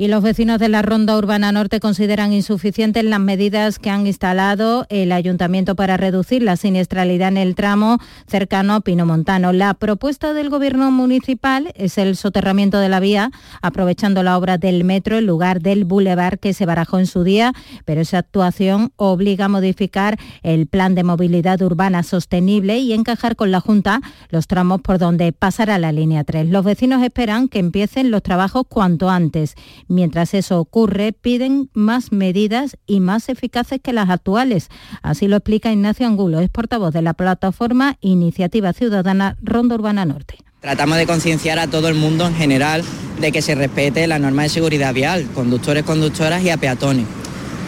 [0.00, 4.86] y los vecinos de la Ronda Urbana Norte consideran insuficientes las medidas que han instalado
[4.88, 9.52] el ayuntamiento para reducir la siniestralidad en el tramo cercano a Pinomontano.
[9.52, 13.30] La propuesta del gobierno municipal es el soterramiento de la vía,
[13.60, 17.52] aprovechando la obra del metro en lugar del bulevar que se barajó en su día,
[17.84, 23.50] pero esa actuación obliga a modificar el plan de movilidad urbana sostenible y encajar con
[23.50, 26.48] la Junta los tramos por donde pasará la línea 3.
[26.48, 29.56] Los vecinos esperan que empiecen los trabajos cuanto antes.
[29.90, 34.68] Mientras eso ocurre, piden más medidas y más eficaces que las actuales.
[35.02, 40.36] Así lo explica Ignacio Angulo, es portavoz de la plataforma Iniciativa Ciudadana Ronda Urbana Norte.
[40.60, 42.84] Tratamos de concienciar a todo el mundo en general
[43.20, 47.06] de que se respete la norma de seguridad vial, conductores, conductoras y a peatones.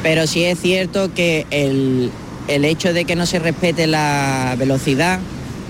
[0.04, 2.12] Pero sí es cierto que el,
[2.46, 5.18] el hecho de que no se respete la velocidad,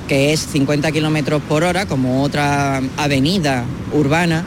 [0.06, 4.44] que es 50 kilómetros por hora, como otra avenida urbana,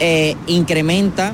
[0.00, 1.32] eh, incrementa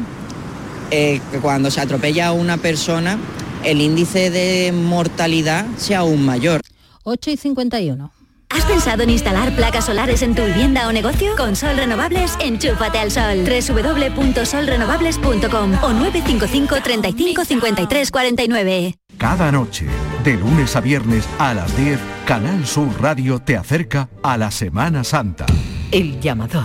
[0.91, 3.19] eh, que cuando se atropella a una persona
[3.65, 6.63] el índice de mortalidad sea aún mayor.
[7.05, 8.11] 8 y 51.
[8.51, 11.37] ¿Has pensado en instalar placas solares en tu vivienda o negocio?
[11.37, 13.45] Con Sol Renovables, enchúfate al sol.
[13.45, 18.97] www.solrenovables.com o 955 35 53 49.
[19.19, 19.87] Cada noche,
[20.25, 25.05] de lunes a viernes a las 10, Canal Sur Radio te acerca a la Semana
[25.05, 25.47] Santa.
[25.93, 26.65] El llamador.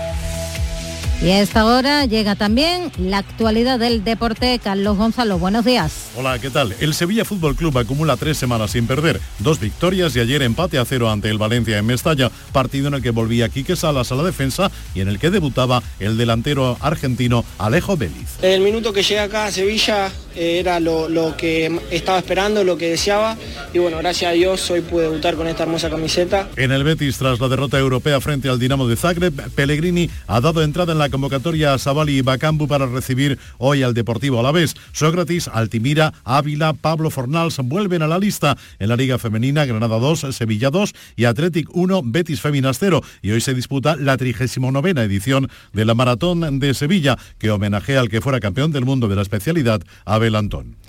[1.23, 4.57] Y a esta hora llega también la actualidad del deporte.
[4.57, 6.09] Carlos Gonzalo, buenos días.
[6.17, 6.73] Hola, ¿qué tal?
[6.79, 10.85] El Sevilla Fútbol Club acumula tres semanas sin perder, dos victorias y ayer empate a
[10.85, 14.23] cero ante el Valencia en Mestalla, partido en el que volvía Quique Salas a la
[14.23, 18.39] defensa y en el que debutaba el delantero argentino Alejo Vélez.
[18.41, 22.77] El minuto que llega acá a Sevilla eh, era lo, lo, que estaba esperando, lo
[22.77, 23.37] que deseaba
[23.73, 26.49] y bueno, gracias a Dios hoy pude debutar con esta hermosa camiseta.
[26.55, 30.63] En el Betis, tras la derrota europea frente al Dinamo de Zagreb, Pellegrini ha dado
[30.63, 34.75] entrada en la convocatoria a Sabali y Bacambu para recibir hoy al Deportivo Alavés.
[34.93, 38.57] Sócrates, Altimira, Ávila, Pablo Fornals vuelven a la lista.
[38.79, 43.01] En la Liga Femenina, Granada 2, Sevilla 2 y Athletic 1, Betis Feminas 0.
[43.21, 48.09] Y hoy se disputa la 39 edición de la Maratón de Sevilla, que homenajea al
[48.09, 50.80] que fuera campeón del mundo de la especialidad, Abel Antón.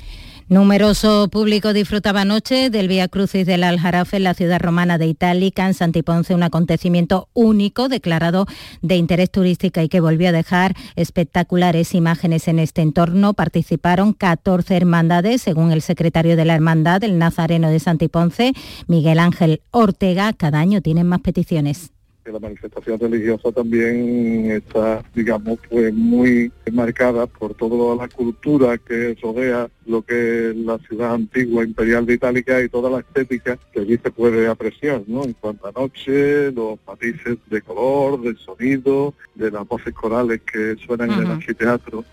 [0.53, 5.67] Numeroso público disfrutaba anoche del Vía Crucis del Aljarafe en la ciudad romana de Itálica,
[5.67, 8.45] en Santiponce, un acontecimiento único declarado
[8.83, 13.33] de interés turístico y que volvió a dejar espectaculares imágenes en este entorno.
[13.33, 18.53] Participaron 14 hermandades, según el secretario de la Hermandad, el Nazareno de Santiponce,
[18.89, 20.35] Miguel Ángel Ortega.
[20.35, 21.93] Cada año tienen más peticiones
[22.25, 29.17] que la manifestación religiosa también está, digamos, pues muy marcada por toda la cultura que
[29.21, 33.81] rodea lo que es la ciudad antigua imperial de Itálica y toda la estética que
[33.81, 35.25] allí se puede apreciar, ¿no?
[35.25, 40.77] En cuanto a noche, los matices de color, del sonido, de las voces corales que
[40.87, 42.05] suenan en el anfiteatro.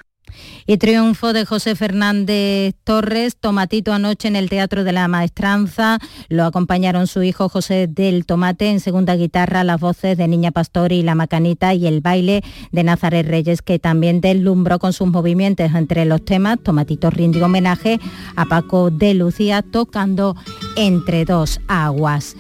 [0.65, 5.99] Y triunfo de José Fernández Torres, Tomatito anoche en el Teatro de la Maestranza.
[6.27, 10.91] Lo acompañaron su hijo José del Tomate en segunda guitarra, las voces de Niña Pastor
[10.91, 15.71] y La Macanita y el baile de Nazaret Reyes, que también deslumbró con sus movimientos
[15.73, 16.59] entre los temas.
[16.63, 17.99] Tomatito rinde homenaje
[18.35, 20.35] a Paco de Lucía tocando
[20.75, 22.35] entre dos aguas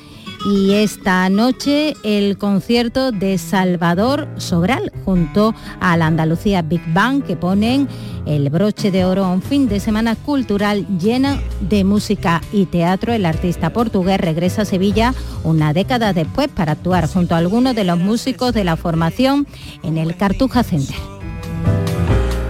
[0.45, 7.35] y esta noche el concierto de Salvador Sobral junto a la Andalucía Big Bang que
[7.35, 7.87] ponen
[8.25, 13.13] el broche de oro a un fin de semana cultural lleno de música y teatro.
[13.13, 15.13] El artista portugués regresa a Sevilla
[15.43, 19.47] una década después para actuar junto a algunos de los músicos de la formación
[19.83, 20.97] en el Cartuja Center.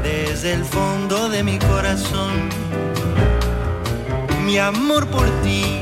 [0.04, 2.32] Desde el fondo de mi corazón,
[4.46, 5.82] mi amor por ti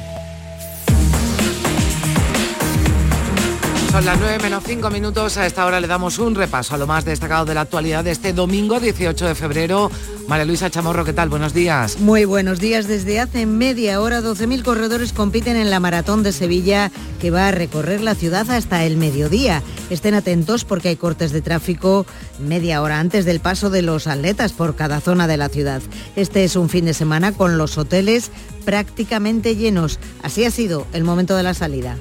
[3.91, 5.35] Son las 9 menos 5 minutos.
[5.35, 8.11] A esta hora le damos un repaso a lo más destacado de la actualidad de
[8.11, 9.91] este domingo 18 de febrero.
[10.29, 11.27] María Luisa Chamorro, ¿qué tal?
[11.27, 11.99] Buenos días.
[11.99, 12.87] Muy buenos días.
[12.87, 16.89] Desde hace media hora, 12.000 corredores compiten en la Maratón de Sevilla,
[17.19, 19.61] que va a recorrer la ciudad hasta el mediodía.
[19.89, 22.05] Estén atentos porque hay cortes de tráfico
[22.41, 25.81] media hora antes del paso de los atletas por cada zona de la ciudad.
[26.15, 28.31] Este es un fin de semana con los hoteles
[28.61, 29.99] prácticamente llenos.
[30.23, 31.97] Así ha sido el momento de la salida.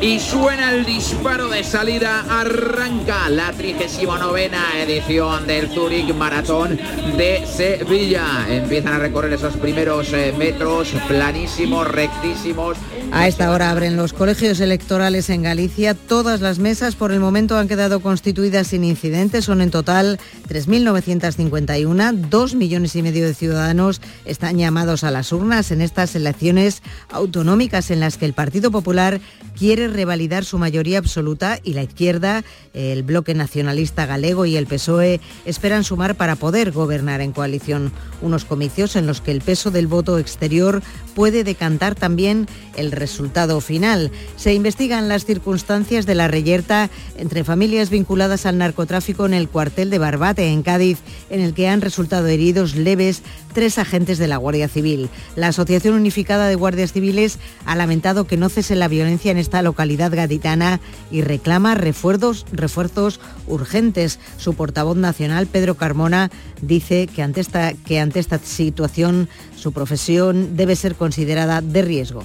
[0.00, 4.50] Y suena el disparo de salida, arranca la 39
[4.82, 6.78] edición del Zurich Maratón
[7.16, 8.46] de Sevilla.
[8.48, 12.76] Empiezan a recorrer esos primeros eh, metros planísimos, rectísimos.
[13.12, 15.94] A esta hora abren los colegios electorales en Galicia.
[15.94, 19.44] Todas las mesas por el momento han quedado constituidas sin incidentes.
[19.44, 22.12] Son en total 3.951.
[22.30, 27.90] Dos millones y medio de ciudadanos están llamados a las urnas en estas elecciones autonómicas
[27.90, 29.20] en las que el Partido Popular
[29.58, 32.44] quiere revalidar su mayoría absoluta y la izquierda,
[32.74, 37.92] el bloque nacionalista galego y el PSOE esperan sumar para poder gobernar en coalición.
[38.22, 40.82] Unos comicios en los que el peso del voto exterior
[41.14, 42.46] puede decantar también
[42.76, 44.12] el resultado final.
[44.36, 49.88] Se investigan las circunstancias de la reyerta entre familias vinculadas al narcotráfico en el cuartel
[49.88, 50.98] de Barbate, en Cádiz,
[51.30, 53.22] en el que han resultado heridos leves
[53.54, 55.08] tres agentes de la Guardia Civil.
[55.34, 59.62] La Asociación Unificada de Guardias Civiles ha lamentado que no cese la violencia en esta
[59.62, 60.78] localidad gaditana
[61.10, 64.18] y reclama refuerzos, refuerzos urgentes.
[64.36, 66.30] Su portavoz nacional, Pedro Carmona,
[66.60, 69.26] dice que ante esta, que ante esta situación
[69.56, 72.24] su profesión debe ser considerada de riesgo.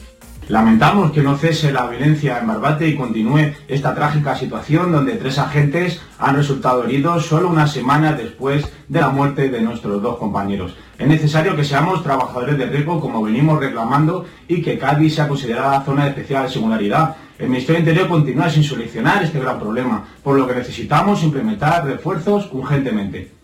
[0.49, 5.37] Lamentamos que no cese la violencia en Barbate y continúe esta trágica situación donde tres
[5.37, 10.75] agentes han resultado heridos solo una semana después de la muerte de nuestros dos compañeros.
[10.97, 15.83] Es necesario que seamos trabajadores de riesgo como venimos reclamando y que Cádiz sea considerada
[15.83, 17.15] zona de especial singularidad.
[17.39, 21.85] El Ministerio del Interior continúa sin solucionar este gran problema, por lo que necesitamos implementar
[21.85, 23.40] refuerzos urgentemente.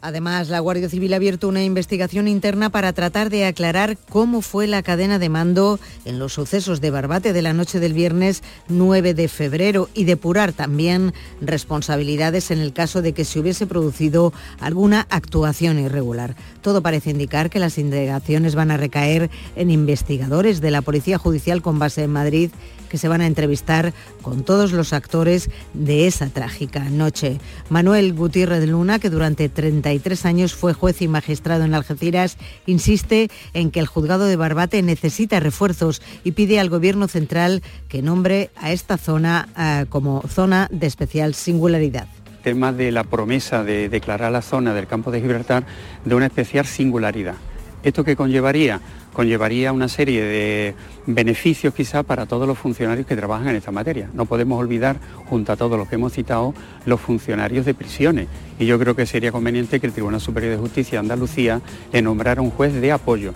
[0.00, 4.68] Además, la Guardia Civil ha abierto una investigación interna para tratar de aclarar cómo fue
[4.68, 9.14] la cadena de mando en los sucesos de Barbate de la noche del viernes 9
[9.14, 15.06] de febrero y depurar también responsabilidades en el caso de que se hubiese producido alguna
[15.10, 16.36] actuación irregular.
[16.62, 21.60] Todo parece indicar que las indagaciones van a recaer en investigadores de la Policía Judicial
[21.60, 22.50] con base en Madrid
[22.88, 23.92] que se van a entrevistar
[24.22, 27.38] con todos los actores de esa trágica noche.
[27.68, 29.48] Manuel Gutiérrez Luna, que durante
[29.88, 32.36] 33 años fue juez y magistrado en Algeciras,
[32.66, 38.02] insiste en que el juzgado de Barbate necesita refuerzos y pide al Gobierno central que
[38.02, 42.06] nombre a esta zona eh, como zona de especial singularidad.
[42.42, 45.64] tema de la promesa de declarar la zona del campo de Gibraltar
[46.04, 47.36] de una especial singularidad.
[47.82, 48.80] ¿Esto qué conllevaría?
[49.18, 50.74] Conllevaría una serie de
[51.06, 54.08] beneficios quizá para todos los funcionarios que trabajan en esta materia.
[54.14, 56.54] No podemos olvidar, junto a todos los que hemos citado,
[56.86, 58.28] los funcionarios de prisiones.
[58.60, 61.60] Y yo creo que sería conveniente que el Tribunal Superior de Justicia de Andalucía
[61.92, 63.34] le nombrara un juez de apoyo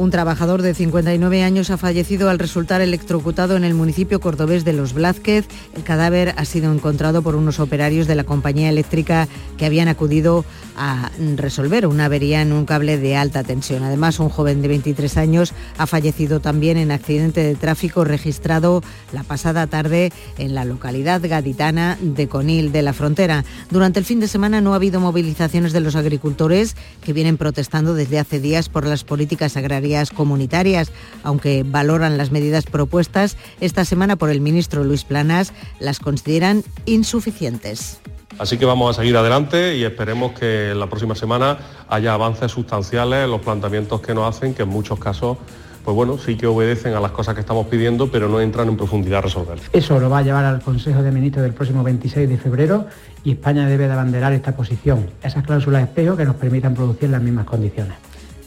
[0.00, 4.72] un trabajador de 59 años ha fallecido al resultar electrocutado en el municipio cordobés de
[4.72, 5.46] Los Blázquez.
[5.76, 9.28] El cadáver ha sido encontrado por unos operarios de la compañía eléctrica
[9.58, 13.82] que habían acudido a resolver una avería en un cable de alta tensión.
[13.82, 18.82] Además, un joven de 23 años ha fallecido también en accidente de tráfico registrado
[19.12, 23.44] la pasada tarde en la localidad gaditana de Conil de la Frontera.
[23.70, 26.74] Durante el fin de semana no ha habido movilizaciones de los agricultores
[27.04, 32.64] que vienen protestando desde hace días por las políticas agrarias comunitarias, aunque valoran las medidas
[32.64, 38.00] propuestas esta semana por el ministro Luis Planas, las consideran insuficientes.
[38.38, 42.52] Así que vamos a seguir adelante y esperemos que en la próxima semana haya avances
[42.52, 45.36] sustanciales en los planteamientos que nos hacen, que en muchos casos
[45.84, 48.76] pues bueno, sí que obedecen a las cosas que estamos pidiendo, pero no entran en
[48.76, 49.58] profundidad a resolver.
[49.72, 52.86] Eso lo va a llevar al Consejo de Ministros del próximo 26 de febrero
[53.24, 57.22] y España debe de abanderar esta posición, esas cláusulas espejo que nos permitan producir las
[57.22, 57.94] mismas condiciones.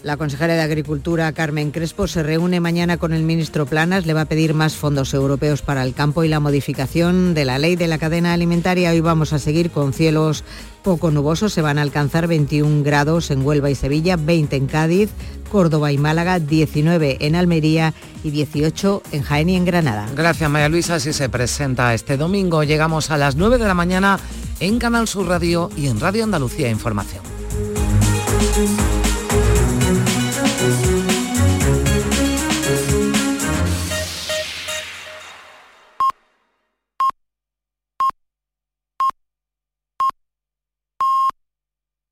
[0.04, 4.06] La consejera de Agricultura, Carmen Crespo, se reúne mañana con el ministro Planas.
[4.06, 7.58] Le va a pedir más fondos europeos para el campo y la modificación de la
[7.58, 8.92] ley de la cadena alimentaria.
[8.92, 10.44] Hoy vamos a seguir con cielos
[10.84, 11.54] poco nubosos.
[11.54, 15.10] Se van a alcanzar 21 grados en Huelva y Sevilla, 20 en Cádiz,
[15.50, 17.94] Córdoba y Málaga, 19 en Almería
[18.26, 20.10] y 18 en Jaén y en Granada.
[20.18, 20.96] Gracias, María Luisa.
[20.96, 22.66] Así se presenta este domingo.
[22.66, 24.20] Llegamos a las 9 de la mañana
[24.60, 27.24] en Canal Sur Radio y en Radio Andalucía Información.